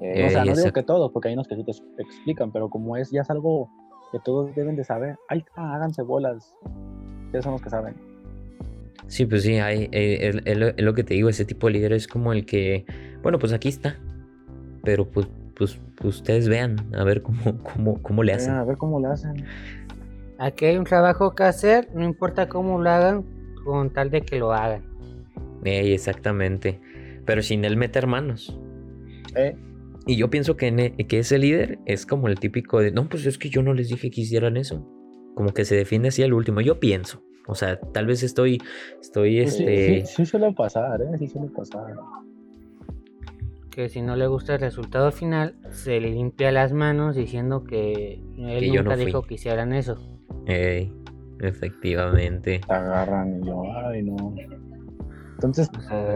[0.00, 2.70] Eh, o sea, no digo que todos, porque hay unos que sí te explican, pero
[2.70, 3.70] como es ya es algo
[4.10, 6.54] que todos deben de saber, ahí está, háganse bolas.
[7.26, 7.94] Ustedes son los que saben.
[9.06, 12.06] Sí, pues sí, hay, eh, es, lo que te digo, ese tipo de líder es
[12.06, 12.84] como el que,
[13.22, 13.96] bueno, pues aquí está,
[14.84, 18.54] pero pues, pues, pues ustedes vean, a ver cómo, cómo, cómo le hacen.
[18.54, 19.44] A ver cómo le hacen.
[20.38, 23.24] Aquí hay un trabajo que hacer, no importa cómo lo hagan,
[23.64, 24.82] con tal de que lo hagan.
[25.64, 26.80] exactamente.
[27.26, 28.58] Pero sin él meter manos.
[29.34, 29.56] Eh.
[30.06, 33.26] Y yo pienso que, e, que ese líder es como el típico de, no, pues
[33.26, 34.86] es que yo no les dije que hicieran eso.
[35.34, 36.60] Como que se defiende así al último.
[36.60, 37.22] Yo pienso.
[37.46, 38.60] O sea, tal vez estoy,
[39.00, 40.06] estoy, este...
[40.06, 41.18] Sí, sí, suele pasar, ¿eh?
[41.18, 41.94] Sí suele pasar.
[43.70, 48.22] Que si no le gusta el resultado final, se le limpia las manos diciendo que
[48.36, 49.98] él nunca dijo que hicieran eso
[51.40, 52.60] efectivamente.
[52.66, 54.34] Te agarran y yo, ay, no.
[55.34, 55.70] Entonces,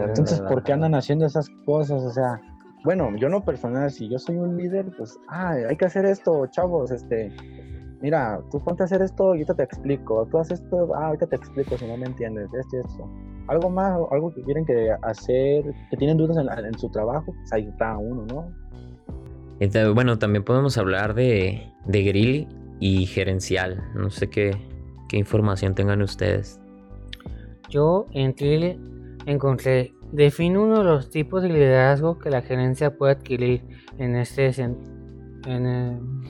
[0.07, 2.03] entonces, ¿por qué andan haciendo esas cosas?
[2.03, 2.39] O sea,
[2.85, 6.47] bueno, yo no personal, si yo soy un líder, pues, ay, hay que hacer esto,
[6.47, 7.35] chavos, este,
[7.99, 11.27] mira, tú ponte a hacer esto y ahorita te explico, tú haces esto, ah, ahorita
[11.27, 13.09] te explico si no me entiendes, esto y esto.
[13.47, 17.67] Algo más, algo que quieren que hacer, que tienen dudas en, su trabajo, pues ahí
[17.67, 19.93] está uno, ¿no?
[19.93, 22.47] bueno, también podemos hablar de, de Grilly,
[22.79, 23.83] y gerencial.
[23.95, 24.51] No sé qué,
[25.13, 26.59] información tengan ustedes.
[27.69, 28.35] Yo en
[29.25, 33.61] encontré, define uno de los tipos de liderazgo que la gerencia puede adquirir
[33.97, 36.25] en este en,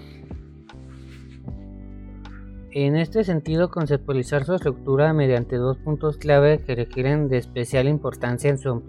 [2.72, 8.50] en este sentido, conceptualizar su estructura mediante dos puntos clave que requieren de especial importancia
[8.50, 8.84] en su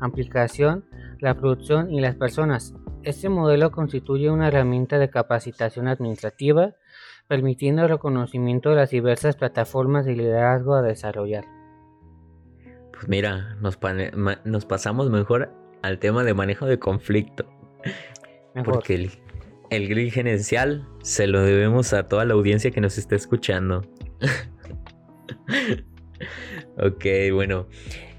[0.00, 0.84] aplicación,
[1.18, 2.74] la producción y las personas.
[3.02, 6.74] Este modelo constituye una herramienta de capacitación administrativa,
[7.28, 11.59] permitiendo el reconocimiento de las diversas plataformas de liderazgo a desarrollar.
[13.00, 13.78] Pues mira, nos,
[14.44, 17.50] nos pasamos mejor al tema de manejo de conflicto.
[18.62, 19.10] Porque el,
[19.70, 23.86] el grid gerencial se lo debemos a toda la audiencia que nos está escuchando.
[26.76, 27.68] ok, bueno.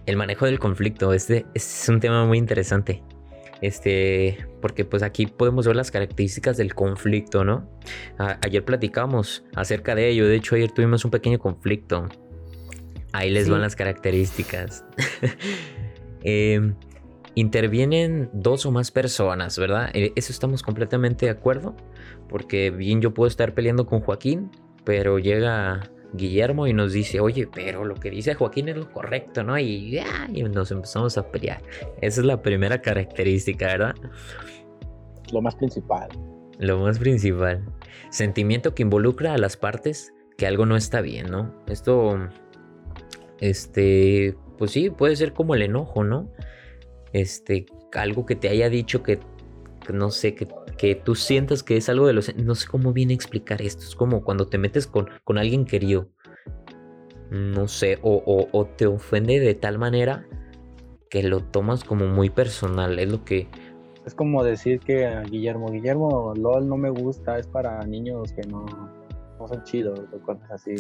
[0.07, 3.03] El manejo del conflicto, este, es un tema muy interesante.
[3.61, 7.69] Este, porque pues aquí podemos ver las características del conflicto, ¿no?
[8.17, 12.09] ayer platicamos acerca de ello, de hecho ayer tuvimos un pequeño conflicto.
[13.13, 14.85] Ahí les van las características.
[16.23, 16.73] eh,
[17.35, 19.89] intervienen dos o más personas, ¿verdad?
[19.93, 21.75] Eh, eso estamos completamente de acuerdo,
[22.29, 24.51] porque bien yo puedo estar peleando con Joaquín,
[24.83, 29.43] pero llega Guillermo y nos dice, oye, pero lo que dice Joaquín es lo correcto,
[29.43, 29.57] ¿no?
[29.57, 31.61] Y, ya, y nos empezamos a pelear.
[32.01, 33.95] Esa es la primera característica, ¿verdad?
[35.31, 36.09] Lo más principal.
[36.59, 37.63] Lo más principal.
[38.09, 41.55] Sentimiento que involucra a las partes que algo no está bien, ¿no?
[41.67, 42.17] Esto,
[43.41, 46.31] este, pues sí, puede ser como el enojo, ¿no?
[47.13, 49.19] este, algo que te haya dicho que,
[49.93, 52.35] no sé, que, que, tú sientas que es algo de los...
[52.37, 53.83] No sé cómo viene a explicar esto.
[53.83, 56.07] Es como cuando te metes con, con alguien querido.
[57.29, 60.25] No sé, o, o, te ofende de tal manera
[61.09, 62.99] que lo tomas como muy personal.
[62.99, 63.47] Es lo que...
[64.05, 68.41] Es como decir que a Guillermo, Guillermo, LOL no me gusta, es para niños que
[68.47, 68.65] no,
[69.39, 70.75] no son chidos o cosas así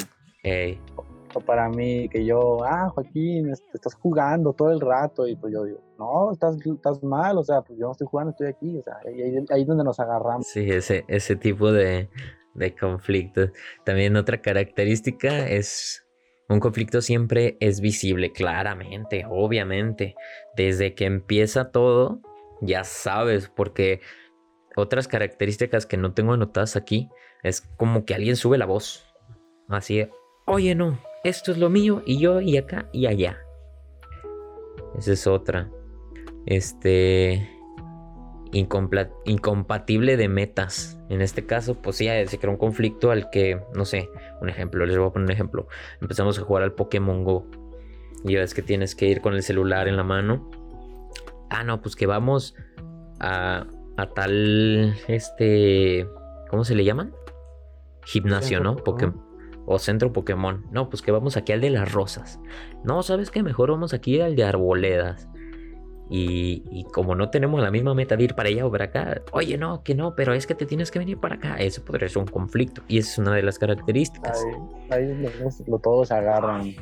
[1.39, 5.79] para mí que yo, ah, Joaquín, estás jugando todo el rato y pues yo digo,
[5.97, 8.97] no, estás, estás mal, o sea, pues yo no estoy jugando, estoy aquí, o sea,
[9.05, 10.47] ahí, es donde nos agarramos.
[10.47, 12.09] Sí, ese, ese tipo de,
[12.53, 13.51] de conflictos.
[13.85, 16.05] También otra característica es
[16.49, 20.15] un conflicto siempre es visible, claramente, obviamente.
[20.57, 22.19] Desde que empieza todo,
[22.59, 24.01] ya sabes, porque
[24.75, 27.09] otras características que no tengo anotadas aquí
[27.43, 29.05] es como que alguien sube la voz.
[29.69, 30.07] Así,
[30.45, 33.37] oye, no, esto es lo mío y yo y acá y allá.
[34.97, 35.69] Esa es otra.
[36.45, 37.49] Este
[38.53, 40.99] incompatible de metas.
[41.09, 44.09] En este caso, pues sí, se creó un conflicto al que, no sé,
[44.41, 45.67] un ejemplo, les voy a poner un ejemplo.
[46.01, 47.47] Empezamos a jugar al Pokémon Go.
[48.25, 50.51] Y ves que tienes que ir con el celular en la mano.
[51.49, 52.55] Ah, no, pues que vamos
[53.19, 53.65] a,
[53.97, 56.07] a tal, este,
[56.49, 57.13] ¿cómo se le llaman?
[58.03, 58.75] Gimnasio, ¿no?
[58.75, 59.30] Pokémon
[59.71, 60.65] o centro Pokémon.
[60.71, 62.39] No, pues que vamos aquí al de las rosas.
[62.83, 63.43] No, ¿sabes qué?
[63.43, 65.27] Mejor vamos aquí al de arboledas.
[66.13, 69.57] Y, como no tenemos la misma meta de ir para allá o para acá, oye,
[69.57, 71.55] no, que no, pero es que te tienes que venir para acá.
[71.55, 72.81] Eso podría ser un conflicto.
[72.89, 74.43] Y esa es una de las características.
[74.89, 75.31] Ahí, ahí
[75.67, 76.75] lo, todos agarran.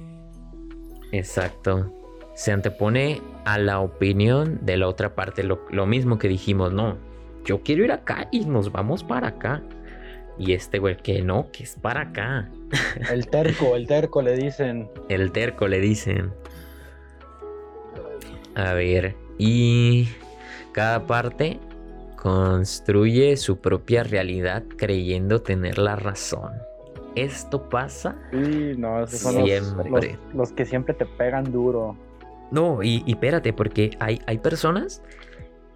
[1.12, 1.94] Exacto.
[2.34, 5.44] Se antepone a la opinión de la otra parte.
[5.44, 6.98] Lo, lo mismo que dijimos, no.
[7.46, 9.62] Yo quiero ir acá y nos vamos para acá.
[10.40, 12.50] Y este güey, que no, que es para acá.
[13.12, 14.90] El terco, el terco le dicen.
[15.10, 16.32] El terco le dicen.
[18.56, 20.08] A ver, y
[20.72, 21.60] cada parte
[22.16, 26.52] construye su propia realidad creyendo tener la razón.
[27.16, 30.18] Esto pasa sí, no, son siempre.
[30.34, 31.98] Los, que siempre te pegan duro.
[32.52, 35.02] No, y, y espérate, porque hay, hay personas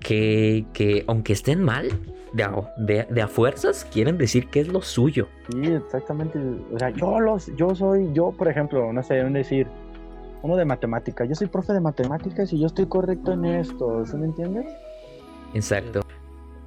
[0.04, 1.90] que, que aunque estén mal,
[2.34, 5.28] de a, fuerzas quieren decir que es lo suyo.
[5.50, 6.40] Sí, exactamente.
[6.74, 9.68] O sea, yo, los, yo soy, yo por ejemplo, no sé, un decir,
[10.42, 14.18] uno de matemáticas, yo soy profe de matemáticas y yo estoy correcto en esto, ¿sí
[14.18, 14.66] me entiendes?
[15.54, 16.02] Exacto.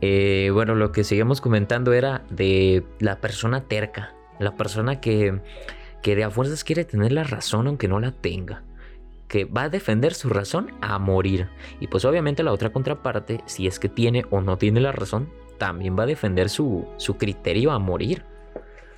[0.00, 5.40] Eh, bueno, lo que seguimos comentando era de la persona terca, la persona que,
[6.02, 8.62] que de a fuerzas quiere tener la razón aunque no la tenga
[9.28, 11.48] que va a defender su razón a morir.
[11.80, 15.28] Y pues obviamente la otra contraparte, si es que tiene o no tiene la razón,
[15.58, 18.24] también va a defender su, su criterio a morir.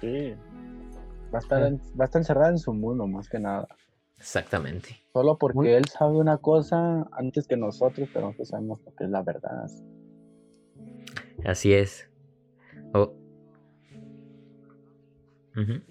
[0.00, 0.34] Sí.
[1.32, 3.68] Va a, estar va a estar encerrada en su mundo más que nada.
[4.16, 5.00] Exactamente.
[5.12, 9.22] Solo porque él sabe una cosa antes que nosotros, pero nosotros sabemos que es la
[9.22, 9.70] verdad.
[11.44, 12.10] Así es.
[12.94, 13.14] Oh.
[15.54, 15.82] Ajá.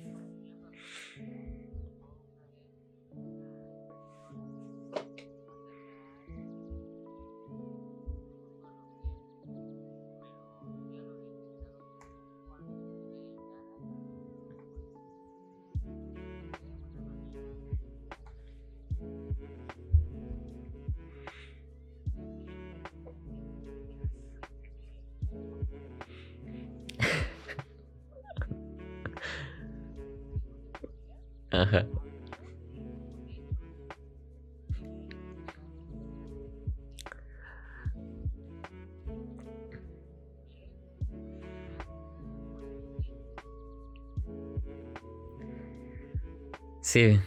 [46.97, 47.19] Sí.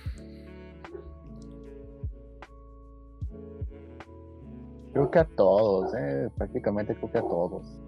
[4.92, 7.78] Creo que a todos, eh, prácticamente creo que a todos.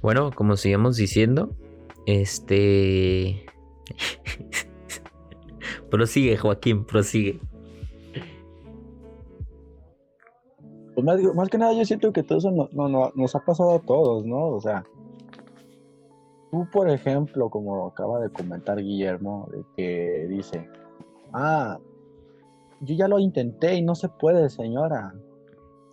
[0.00, 1.54] Bueno, como sigamos diciendo,
[2.06, 3.44] este...
[5.90, 7.40] prosigue, Joaquín, prosigue.
[10.94, 14.24] Pues más, que nada yo siento que todo eso no, nos ha pasado a todos,
[14.24, 14.46] ¿no?
[14.46, 14.82] O sea,
[16.50, 20.66] tú por ejemplo, como acaba de comentar Guillermo, de que dice,
[21.32, 21.78] ah,
[22.80, 25.14] yo ya lo intenté y no se puede, señora.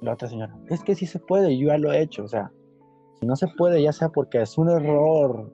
[0.02, 2.52] La otra señora, es que sí se puede, yo ya lo he hecho, o sea,
[3.20, 5.52] si no se puede, ya sea porque es un error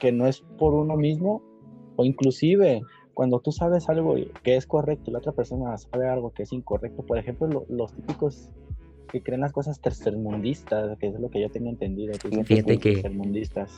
[0.00, 1.42] que no es por uno mismo,
[1.96, 2.80] o inclusive
[3.14, 6.52] cuando tú sabes algo que es correcto y la otra persona sabe algo que es
[6.52, 8.48] incorrecto, por ejemplo, los típicos
[9.10, 12.12] que creen las cosas tercermundistas, que es lo que yo tengo entendido.
[12.18, 13.72] Que fíjate que, tercermundistas.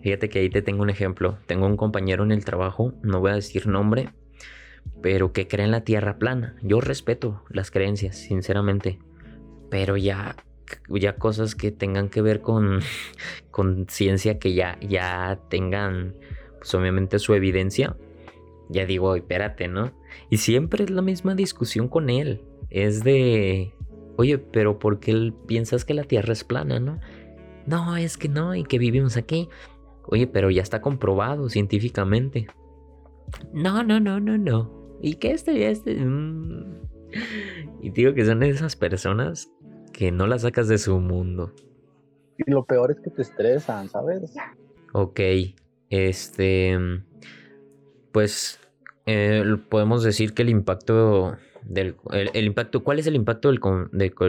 [0.00, 1.38] Fíjate que ahí te tengo un ejemplo.
[1.46, 4.08] Tengo un compañero en el trabajo, no voy a decir nombre,
[5.02, 6.56] pero que cree en la tierra plana.
[6.62, 8.98] Yo respeto las creencias, sinceramente,
[9.70, 10.36] pero ya
[10.88, 12.80] ya cosas que tengan que ver con,
[13.50, 16.14] con ciencia que ya, ya tengan,
[16.58, 17.96] pues obviamente su evidencia,
[18.68, 19.92] ya digo, espérate, ¿no?
[20.28, 22.42] Y siempre es la misma discusión con él.
[22.70, 23.74] Es de,
[24.16, 27.00] oye, pero ¿por qué piensas que la Tierra es plana, no?
[27.66, 29.48] No, es que no, y que vivimos aquí.
[30.04, 32.46] Oye, pero ya está comprobado científicamente.
[33.52, 34.98] No, no, no, no, no.
[35.00, 35.94] ¿Y qué este, este?
[35.94, 36.82] Mm.
[37.82, 39.50] Y digo que son esas personas
[39.92, 41.52] que no las sacas de su mundo.
[42.38, 44.34] Y lo peor es que te estresan, ¿sabes?
[44.92, 45.20] Ok,
[45.90, 46.78] este,
[48.12, 48.60] pues
[49.06, 53.60] eh, podemos decir que el impacto del el, impacto, ¿cuál es el impacto del,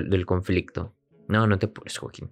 [0.10, 0.94] del conflicto?
[1.28, 2.30] No, no te puedes, Joaquín.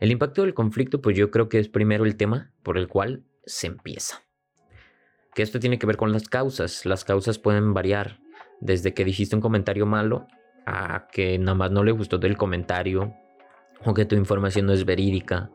[0.00, 3.24] El impacto del conflicto, pues yo creo que es primero el tema por el cual
[3.46, 4.23] se empieza.
[5.34, 6.86] Que esto tiene que ver con las causas.
[6.86, 8.18] Las causas pueden variar
[8.60, 10.26] desde que dijiste un comentario malo
[10.66, 13.14] a que nada más no le gustó del comentario
[13.84, 15.50] o que tu información no es verídica.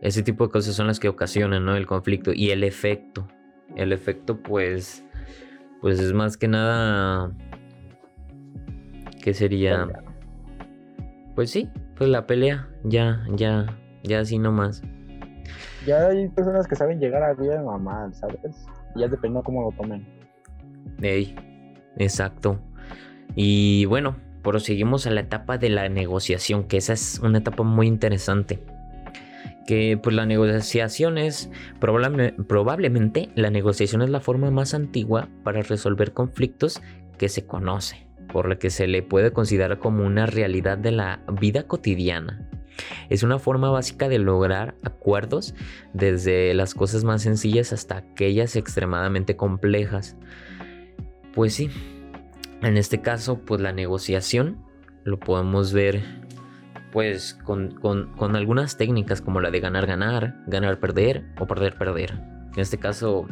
[0.00, 1.76] Ese tipo de cosas son las que ocasionan ¿no?
[1.76, 3.26] el conflicto y el efecto.
[3.76, 5.04] El efecto pues
[5.80, 7.32] pues es más que nada
[9.22, 9.88] que sería
[11.34, 13.66] pues sí, pues la pelea ya ya
[14.02, 14.82] ya así nomás.
[15.86, 18.66] Ya hay personas que saben llegar a bien o mal, ¿sabes?
[18.98, 20.06] Ya depende de cómo lo tomen.
[21.96, 22.60] Exacto.
[23.34, 27.86] Y bueno, proseguimos a la etapa de la negociación, que esa es una etapa muy
[27.86, 28.60] interesante.
[29.66, 36.12] Que pues la negociación es probablemente la negociación es la forma más antigua para resolver
[36.12, 36.80] conflictos
[37.18, 41.20] que se conoce, por la que se le puede considerar como una realidad de la
[41.38, 42.48] vida cotidiana.
[43.08, 45.54] Es una forma básica de lograr acuerdos
[45.92, 50.16] desde las cosas más sencillas hasta aquellas extremadamente complejas.
[51.34, 51.70] Pues sí,
[52.62, 54.58] en este caso, pues la negociación
[55.04, 56.02] lo podemos ver
[56.92, 57.76] pues con,
[58.34, 62.12] algunas técnicas como la de ganar, ganar, ganar, perder o perder, perder.
[62.54, 63.28] En este caso,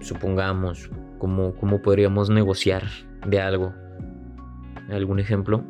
[0.00, 2.84] supongamos, ¿cómo, cómo podríamos negociar
[3.26, 3.74] de algo?
[4.90, 5.64] ¿Algún ejemplo?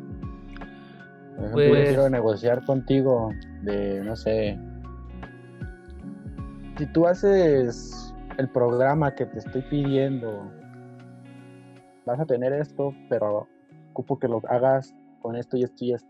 [1.51, 1.89] Pues...
[1.89, 3.31] quiero negociar contigo
[3.63, 4.57] de, no sé,
[6.77, 10.49] si tú haces el programa que te estoy pidiendo
[12.09, 13.47] vas a tener esto, pero
[13.91, 16.09] ocupo que lo hagas con esto y esto y esto.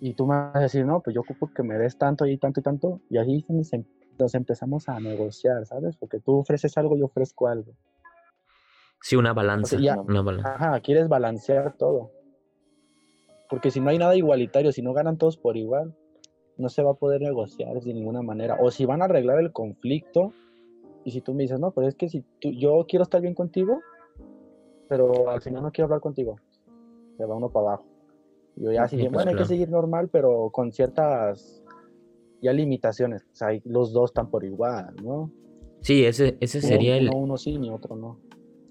[0.00, 2.36] Y tú me vas a decir, no, pues yo ocupo que me des tanto y
[2.36, 3.00] tanto y tanto.
[3.08, 3.46] Y ahí
[4.18, 5.96] nos empezamos a negociar, ¿sabes?
[5.96, 7.72] Porque tú ofreces algo, y yo ofrezco algo.
[9.00, 9.76] Sí, una balanza.
[9.76, 10.54] una balanza.
[10.54, 12.10] Ajá, quieres balancear todo.
[13.48, 15.94] Porque si no hay nada igualitario, si no ganan todos por igual,
[16.56, 18.56] no se va a poder negociar de ninguna manera.
[18.60, 20.32] O si van a arreglar el conflicto,
[21.04, 23.34] y si tú me dices, no, pues es que si tú, yo quiero estar bien
[23.34, 23.80] contigo,
[24.88, 26.36] pero al final no quiero hablar contigo.
[27.16, 27.84] Se va uno para abajo.
[28.56, 31.62] Yo ya sí, bueno, hay que seguir normal, pero con ciertas
[32.40, 33.24] ya limitaciones.
[33.32, 35.30] O sea, los dos están por igual, ¿no?
[35.80, 37.06] Sí, ese, ese sería el.
[37.06, 38.20] No uno sí ni otro no.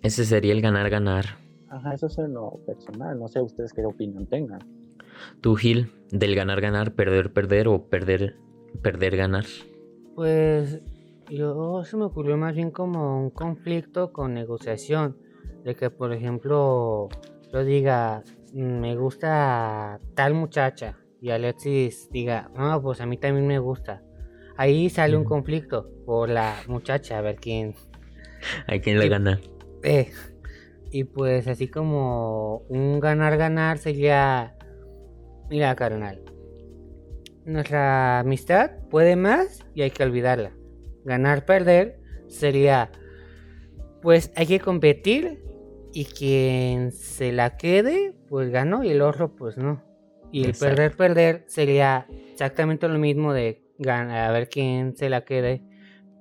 [0.01, 1.42] Ese sería el ganar-ganar.
[1.73, 3.17] Ajá, eso es en lo personal.
[3.17, 4.59] No sé ustedes qué opinión tengan.
[5.41, 9.45] Tú, Gil, del ganar-ganar, perder-perder o perder-perder-ganar.
[10.15, 10.81] Pues
[11.29, 15.17] yo se me ocurrió más bien como un conflicto con negociación
[15.63, 17.09] de que, por ejemplo,
[17.51, 23.47] yo diga, mm, me gusta tal muchacha y Alexis diga, no, pues a mí también
[23.47, 24.03] me gusta.
[24.57, 27.73] Ahí sale un conflicto por la muchacha, a ver quién.
[28.67, 29.39] ¿A quién le gana?
[29.81, 30.11] Eh,
[30.93, 34.55] y pues así como un ganar-ganar sería,
[35.49, 36.21] mira, carnal,
[37.45, 40.51] nuestra amistad puede más y hay que olvidarla.
[41.03, 42.91] Ganar-perder sería
[44.03, 45.41] pues hay que competir
[45.93, 49.81] y quien se la quede, pues ganó y el otro, pues no.
[50.31, 55.23] Y el perder, perder sería exactamente lo mismo de ganar, a ver quién se la
[55.23, 55.63] quede,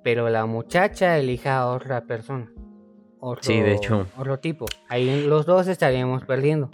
[0.05, 2.53] pero la muchacha elija a otra persona.
[3.41, 4.07] Sí, de hecho.
[4.17, 4.67] Otro tipo.
[4.89, 6.71] Ahí los dos estaríamos perdiendo.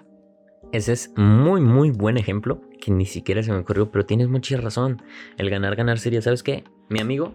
[0.72, 4.56] Ese es muy, muy buen ejemplo que ni siquiera se me ocurrió, pero tienes mucha
[4.58, 5.02] razón.
[5.36, 6.64] El ganar, ganar sería, ¿sabes qué?
[6.88, 7.34] Mi amigo,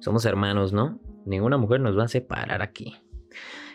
[0.00, 0.98] somos hermanos, ¿no?
[1.24, 2.96] Ninguna mujer nos va a separar aquí.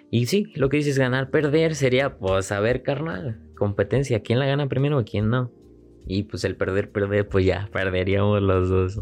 [0.09, 4.45] Y sí, lo que dices ganar, perder sería, pues, a ver, carnal, competencia, ¿quién la
[4.45, 5.51] gana primero o quién no?
[6.05, 9.01] Y pues el perder, perder, pues ya, perderíamos los dos.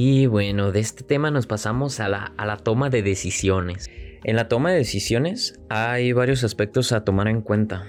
[0.00, 3.90] Y bueno, de este tema nos pasamos a la, a la toma de decisiones.
[4.22, 7.84] En la toma de decisiones hay varios aspectos a tomar en cuenta.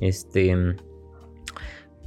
[0.00, 0.52] Este,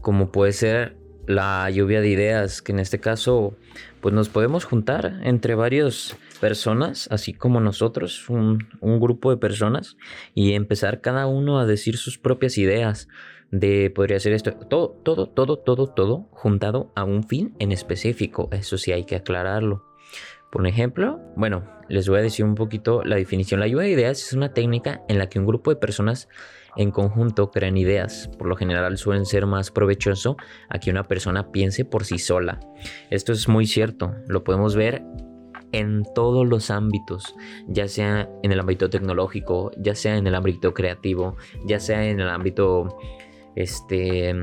[0.02, 3.56] como puede ser la lluvia de ideas, que en este caso,
[4.02, 9.96] pues nos podemos juntar entre varias personas, así como nosotros, un, un grupo de personas,
[10.34, 13.08] y empezar cada uno a decir sus propias ideas
[13.52, 18.50] de podría ser esto, todo, todo, todo, todo, todo juntado a un fin en específico.
[18.52, 19.86] Eso sí hay que aclararlo.
[20.52, 23.60] Por ejemplo, bueno, les voy a decir un poquito la definición.
[23.60, 26.30] La lluvia de ideas es una técnica en la que un grupo de personas
[26.78, 28.30] en conjunto crean ideas.
[28.38, 30.38] Por lo general suelen ser más provechoso
[30.70, 32.60] a que una persona piense por sí sola.
[33.10, 35.04] Esto es muy cierto, lo podemos ver
[35.74, 37.36] en todos los ámbitos,
[37.68, 41.36] ya sea en el ámbito tecnológico, ya sea en el ámbito creativo,
[41.66, 42.98] ya sea en el ámbito
[43.58, 44.34] este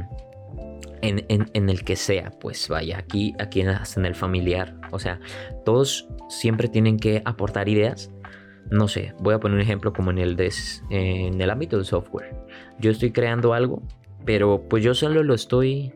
[1.02, 4.74] en, el que sea, pues vaya, aquí, aquí en el familiar.
[4.90, 5.20] O sea,
[5.64, 8.10] todos siempre tienen que aportar ideas.
[8.70, 10.36] No sé, voy a poner un ejemplo como en el,
[10.90, 12.34] en el ámbito del software.
[12.78, 13.82] Yo estoy creando algo,
[14.24, 15.92] pero pues yo solo lo estoy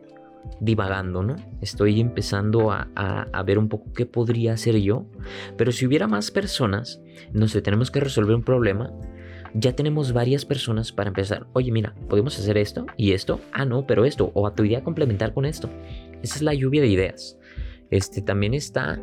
[0.59, 1.35] divagando, ¿no?
[1.61, 5.05] Estoy empezando a, a, ver un poco qué podría hacer yo.
[5.57, 7.01] Pero si hubiera más personas,
[7.33, 8.91] no sé, tenemos que resolver un problema
[9.53, 11.47] ya tenemos varias personas para empezar.
[11.53, 13.39] Oye, mira, podemos hacer esto y esto.
[13.51, 14.31] Ah, no, pero esto.
[14.33, 15.69] O a tu idea complementar con esto.
[16.21, 17.37] Esa es la lluvia de ideas.
[17.89, 19.01] Este también está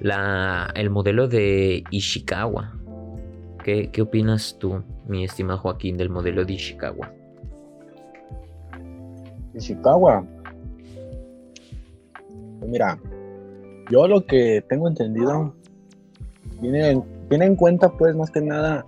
[0.00, 2.78] la, el modelo de Ishikawa.
[3.62, 7.12] ¿Qué, ¿Qué opinas tú, mi estimado Joaquín, del modelo de Ishikawa?
[9.54, 10.26] Ishikawa.
[12.58, 12.98] Pues mira,
[13.90, 15.54] yo lo que tengo entendido
[16.60, 18.86] tiene, tiene en cuenta pues más que nada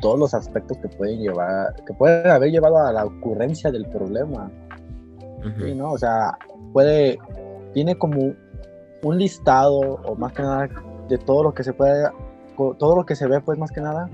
[0.00, 4.50] todos los aspectos que pueden llevar, que pueden haber llevado a la ocurrencia del problema.
[5.58, 5.92] sí, ¿no?
[5.92, 6.36] O sea,
[6.72, 7.18] puede,
[7.72, 8.34] tiene como
[9.02, 10.68] un listado, o más que nada,
[11.08, 12.08] de todo lo que se puede,
[12.56, 14.08] todo lo que se ve, pues más que nada,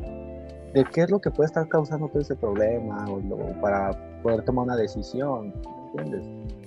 [0.75, 3.21] de qué es lo que puede estar causando todo ese problema, o,
[3.61, 3.91] para
[4.23, 5.55] poder tomar una decisión,
[5.95, 6.62] ¿entiendes?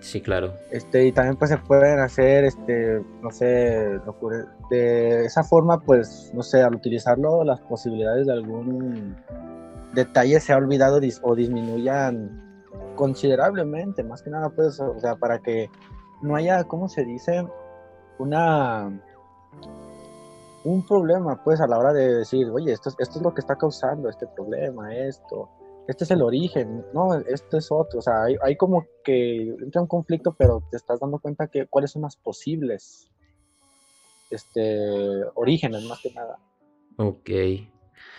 [0.00, 0.54] Sí, claro.
[0.70, 3.98] Este, y también pues se pueden hacer, este, no sé,
[4.70, 9.16] de esa forma, pues, no sé, al utilizarlo, las posibilidades de algún
[9.94, 12.62] detalle se ha olvidado o disminuyan
[12.94, 15.68] considerablemente, más que nada, pues, o sea, para que
[16.22, 17.46] no haya, ¿cómo se dice?
[18.18, 18.90] Una
[20.64, 23.56] un problema, pues, a la hora de decir, oye, esto, esto es lo que está
[23.56, 25.48] causando este problema, esto,
[25.88, 29.88] este es el origen, no, esto es otro, o sea, hay, como que entra un
[29.88, 33.10] conflicto, pero te estás dando cuenta que cuáles son las posibles
[34.28, 36.38] este, orígenes, más que nada.
[36.98, 37.30] Ok.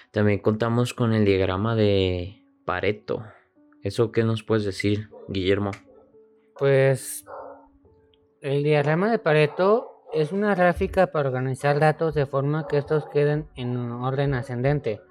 [0.10, 3.24] También contamos con el diagrama de Pareto.
[3.84, 5.70] ¿Eso qué nos puedes decir, Guillermo?
[6.58, 7.24] Pues
[8.42, 13.48] el diagrama de Pareto es una gráfica para organizar datos de forma que estos queden
[13.56, 15.02] en un orden ascendente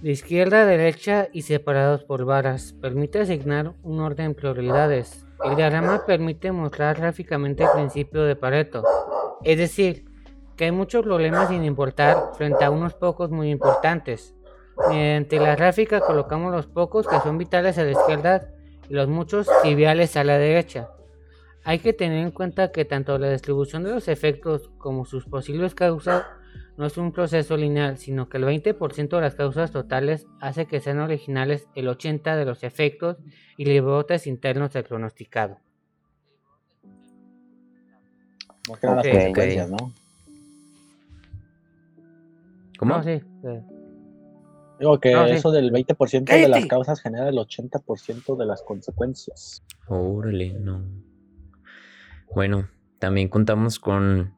[0.00, 2.74] de izquierda a derecha y separados por varas.
[2.80, 5.26] Permite asignar un orden de prioridades.
[5.44, 8.82] El diagrama permite mostrar gráficamente el principio de Pareto,
[9.42, 10.04] es decir,
[10.56, 14.34] que hay muchos problemas sin importar frente a unos pocos muy importantes.
[14.88, 18.48] Mediante la gráfica colocamos los pocos que son vitales a la izquierda
[18.88, 20.90] y los muchos triviales a la derecha.
[21.64, 25.74] Hay que tener en cuenta que tanto la distribución de los efectos como sus posibles
[25.74, 26.24] causas
[26.78, 30.78] no es un proceso lineal, sino que el 20% de las causas totales hace que
[30.78, 33.16] sean originales el 80% de los efectos
[33.56, 35.58] y rebotes internos del pronosticado.
[38.68, 39.92] Más que las consecuencias, ¿no?
[42.78, 43.02] ¿Cómo?
[43.02, 43.20] sí.
[44.78, 49.64] Digo que eso del 20% de las causas genera el 80% de las consecuencias.
[49.88, 50.84] Órale, no.
[52.32, 52.68] Bueno,
[53.00, 54.37] también contamos con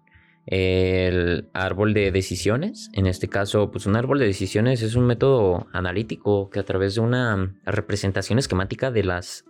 [0.50, 2.90] el árbol de decisiones.
[2.92, 6.96] En este caso, pues un árbol de decisiones es un método analítico que a través
[6.96, 9.44] de una representación esquemática de las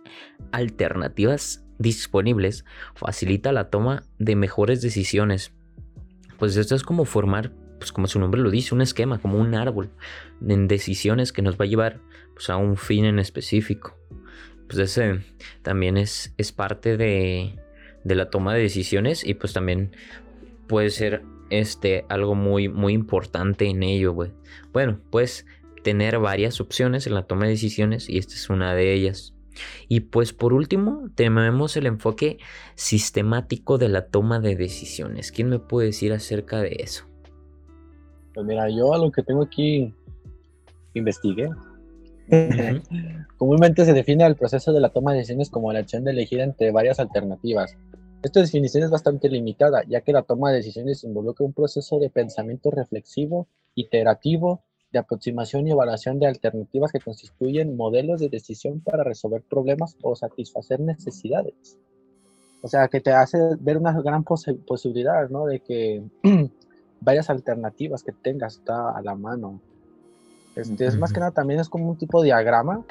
[0.51, 5.53] alternativas disponibles facilita la toma de mejores decisiones.
[6.37, 9.55] pues esto es como formar, pues como su nombre lo dice, un esquema, como un
[9.55, 9.89] árbol
[10.47, 11.99] en decisiones que nos va a llevar
[12.33, 13.97] pues, a un fin en específico.
[14.67, 15.21] Pues ese
[15.63, 17.59] también es, es parte de,
[18.03, 19.91] de la toma de decisiones y pues también
[20.71, 24.31] puede ser este algo muy muy importante en ello, güey.
[24.71, 25.45] Bueno, pues
[25.83, 29.35] tener varias opciones en la toma de decisiones y esta es una de ellas.
[29.89, 32.37] Y pues por último, tenemos el enfoque
[32.75, 35.33] sistemático de la toma de decisiones.
[35.33, 37.03] ¿Quién me puede decir acerca de eso?
[38.33, 39.93] Pues mira, yo a lo que tengo aquí
[40.93, 41.49] investigué.
[43.35, 46.39] Comúnmente se define el proceso de la toma de decisiones como la acción de elegir
[46.39, 47.75] entre varias alternativas.
[48.23, 52.09] Esta definición es bastante limitada, ya que la toma de decisiones involucra un proceso de
[52.09, 54.61] pensamiento reflexivo, iterativo,
[54.91, 60.15] de aproximación y evaluación de alternativas que constituyen modelos de decisión para resolver problemas o
[60.15, 61.79] satisfacer necesidades.
[62.61, 65.45] O sea, que te hace ver una gran posibilidad, ¿no?
[65.45, 66.03] De que
[67.01, 69.59] varias alternativas que tengas está a la mano.
[70.55, 72.85] Este, es más que nada también es como un tipo de diagrama.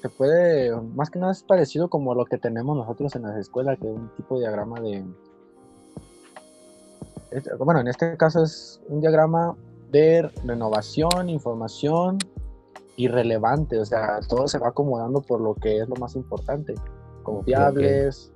[0.00, 3.78] Se puede, más que nada es parecido como lo que tenemos nosotros en las escuelas,
[3.78, 5.04] que es un tipo de diagrama de...
[7.58, 9.56] Bueno, en este caso es un diagrama
[9.90, 12.18] de renovación, información
[12.96, 16.74] irrelevante, o sea, todo se va acomodando por lo que es lo más importante,
[17.22, 18.32] confiables,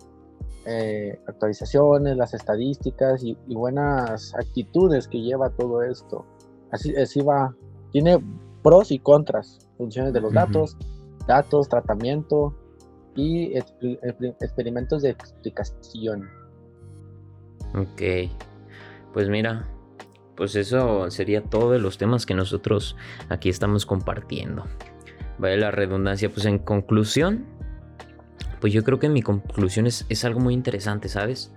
[0.67, 6.25] eh, actualizaciones, las estadísticas y, buenas actitudes que lleva todo esto.
[6.71, 7.55] Así, así va,
[7.91, 8.23] tiene
[8.63, 10.77] pros y contras, funciones de los datos,
[11.27, 12.55] datos, tratamiento
[13.15, 13.55] y
[14.41, 16.29] experimentos de explicación.
[17.75, 18.31] Ok,
[19.13, 19.67] pues mira,
[20.37, 22.97] pues eso sería todo de los temas que nosotros
[23.29, 24.67] aquí estamos compartiendo.
[25.39, 27.47] Vaya la redundancia, pues en conclusión,
[28.61, 31.53] pues yo creo que mi conclusión es, es, algo muy interesante, ¿sabes?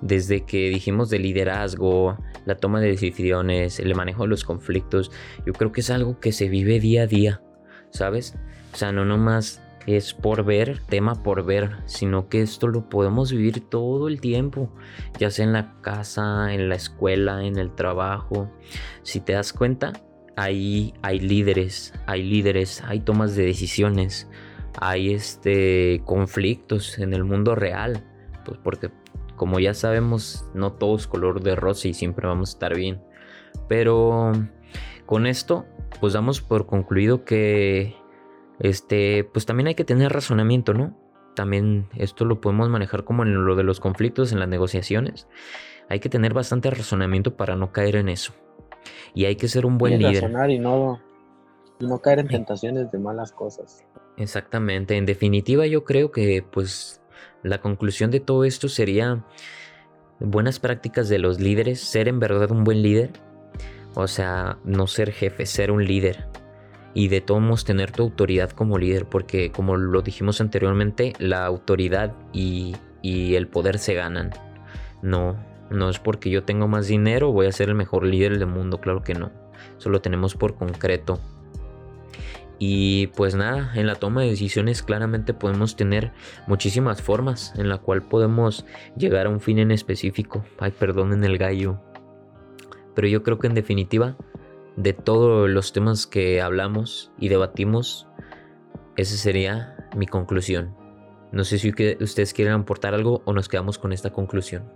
[0.00, 5.10] Desde que dijimos de liderazgo, la toma de decisiones, el manejo de los conflictos,
[5.44, 7.42] yo creo que es algo que se vive día a día,
[7.90, 8.36] ¿sabes?
[8.76, 13.32] O sea, no nomás es por ver, tema por ver, sino que esto lo podemos
[13.32, 14.68] vivir todo el tiempo,
[15.18, 18.52] ya sea en la casa, en la escuela, en el trabajo.
[19.02, 19.94] Si te das cuenta,
[20.36, 24.28] ahí hay líderes, hay líderes, hay tomas de decisiones,
[24.78, 28.04] hay este conflictos en el mundo real,
[28.44, 28.90] pues porque
[29.36, 33.00] como ya sabemos, no todo es color de rosa y siempre vamos a estar bien.
[33.68, 34.32] Pero
[35.06, 35.64] con esto,
[35.98, 37.96] pues damos por concluido que
[38.58, 40.96] este, pues también hay que tener razonamiento, ¿no?
[41.34, 45.28] También esto lo podemos manejar como en lo de los conflictos, en las negociaciones.
[45.88, 48.32] Hay que tener bastante razonamiento para no caer en eso.
[49.14, 50.22] Y hay que ser un buen líder.
[50.22, 51.00] Razonar y no,
[51.78, 53.84] y no caer en tentaciones de malas cosas.
[54.16, 54.96] Exactamente.
[54.96, 57.02] En definitiva, yo creo que pues
[57.42, 59.24] la conclusión de todo esto sería
[60.18, 63.10] buenas prácticas de los líderes, ser en verdad un buen líder.
[63.94, 66.26] O sea, no ser jefe, ser un líder
[66.96, 72.14] y de todos tener tu autoridad como líder, porque como lo dijimos anteriormente, la autoridad
[72.32, 74.30] y, el poder se ganan.
[75.02, 75.36] No,
[75.70, 78.80] no es porque yo tengo más dinero voy a ser el mejor líder del mundo,
[78.80, 79.30] claro que no.
[79.76, 81.20] Solo tenemos por concreto.
[82.58, 86.12] Y pues nada, en la toma de decisiones claramente podemos tener
[86.46, 88.64] muchísimas formas en la cual podemos
[88.96, 90.46] llegar a un fin en específico.
[90.58, 91.78] Ay, perdón en el gallo.
[92.94, 94.16] Pero yo creo que en definitiva
[94.76, 98.06] de todos los temas que hablamos y debatimos,
[98.96, 100.74] esa sería mi conclusión.
[101.32, 101.70] No sé si
[102.00, 104.70] ustedes quieren aportar algo o nos quedamos con esta conclusión.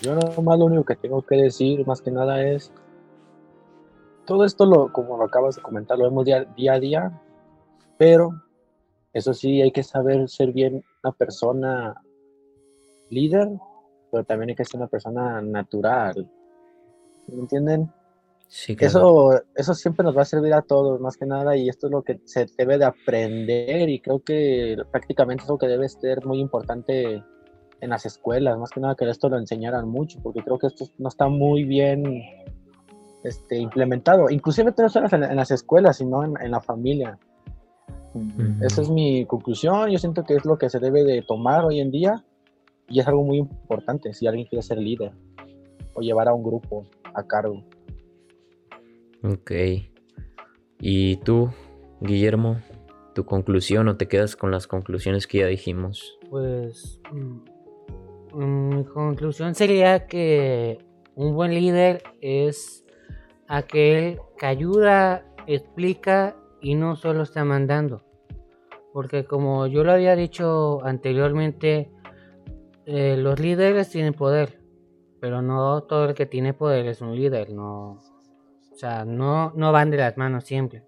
[0.00, 2.72] Yo nomás lo único que tengo que decir más que nada es,
[4.24, 7.22] todo esto, lo, como lo acabas de comentar, lo vemos día, día a día,
[7.98, 8.42] pero
[9.12, 12.02] eso sí, hay que saber ser bien una persona
[13.10, 13.48] líder,
[14.10, 16.28] pero también hay que ser una persona natural.
[17.28, 17.92] ¿Me entienden?
[18.78, 21.92] Eso, eso siempre nos va a servir a todos, más que nada, y esto es
[21.92, 26.26] lo que se debe de aprender y creo que prácticamente es lo que debe ser
[26.26, 27.24] muy importante
[27.80, 30.84] en las escuelas, más que nada que esto lo enseñaran mucho, porque creo que esto
[30.98, 32.22] no está muy bien
[33.24, 37.18] este, implementado, inclusive no solo en, las escuelas, sino en, la familia.
[38.60, 41.80] Esa es mi conclusión, yo siento que es lo que se debe de tomar hoy
[41.80, 42.22] en día
[42.86, 45.12] y es algo muy importante si alguien quiere ser líder
[45.94, 46.84] o llevar a un grupo
[47.14, 47.64] a cargo.
[49.22, 49.52] Ok.
[50.80, 51.50] ¿Y tú,
[52.00, 52.60] Guillermo,
[53.14, 56.18] tu conclusión o te quedas con las conclusiones que ya dijimos?
[56.28, 60.78] Pues mm, mm, mi conclusión sería que
[61.14, 62.84] un buen líder es
[63.46, 68.02] aquel que ayuda, explica y no solo está mandando.
[68.92, 71.92] Porque como yo lo había dicho anteriormente,
[72.86, 74.58] eh, los líderes tienen poder,
[75.20, 78.00] pero no todo el que tiene poder es un líder, no,
[78.72, 80.82] o sea, no, no van de las manos siempre.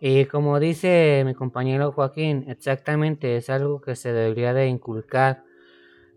[0.00, 5.44] Y como dice mi compañero Joaquín, exactamente es algo que se debería de inculcar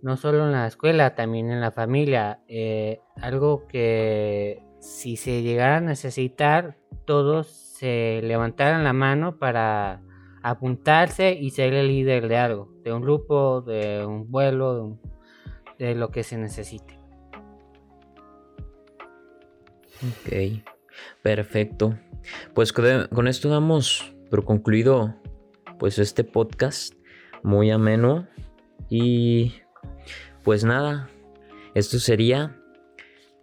[0.01, 2.41] no solo en la escuela, también en la familia.
[2.47, 10.01] Eh, algo que si se llegara a necesitar, todos se levantaran la mano para
[10.43, 14.97] apuntarse y ser el líder de algo, de un grupo, de un vuelo,
[15.77, 16.96] de, lo que se necesite.
[20.03, 20.63] Ok,
[21.21, 21.97] perfecto.
[22.53, 25.15] Pues con esto damos por concluido
[25.79, 26.93] pues este podcast
[27.43, 28.27] muy ameno
[28.89, 29.53] y
[30.43, 31.09] pues nada,
[31.73, 32.57] esto sería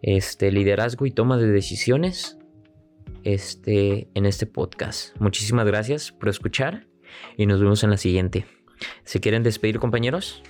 [0.03, 2.39] este liderazgo y toma de decisiones
[3.23, 5.19] este en este podcast.
[5.19, 6.87] Muchísimas gracias por escuchar
[7.37, 8.47] y nos vemos en la siguiente.
[9.05, 10.43] ¿Se quieren despedir, compañeros?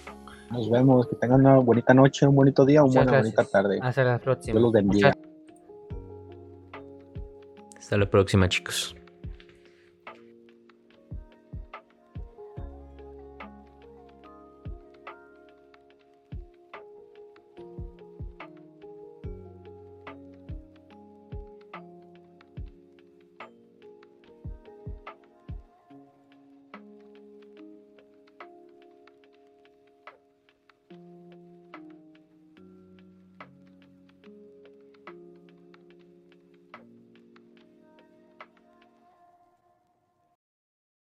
[0.50, 3.78] Nos vemos, que tengan una bonita noche, un bonito día, una bonita tarde.
[3.80, 4.54] Hasta la próxima.
[4.54, 5.12] Dios los bendiga.
[7.94, 8.96] Hasta la próxima, chicos.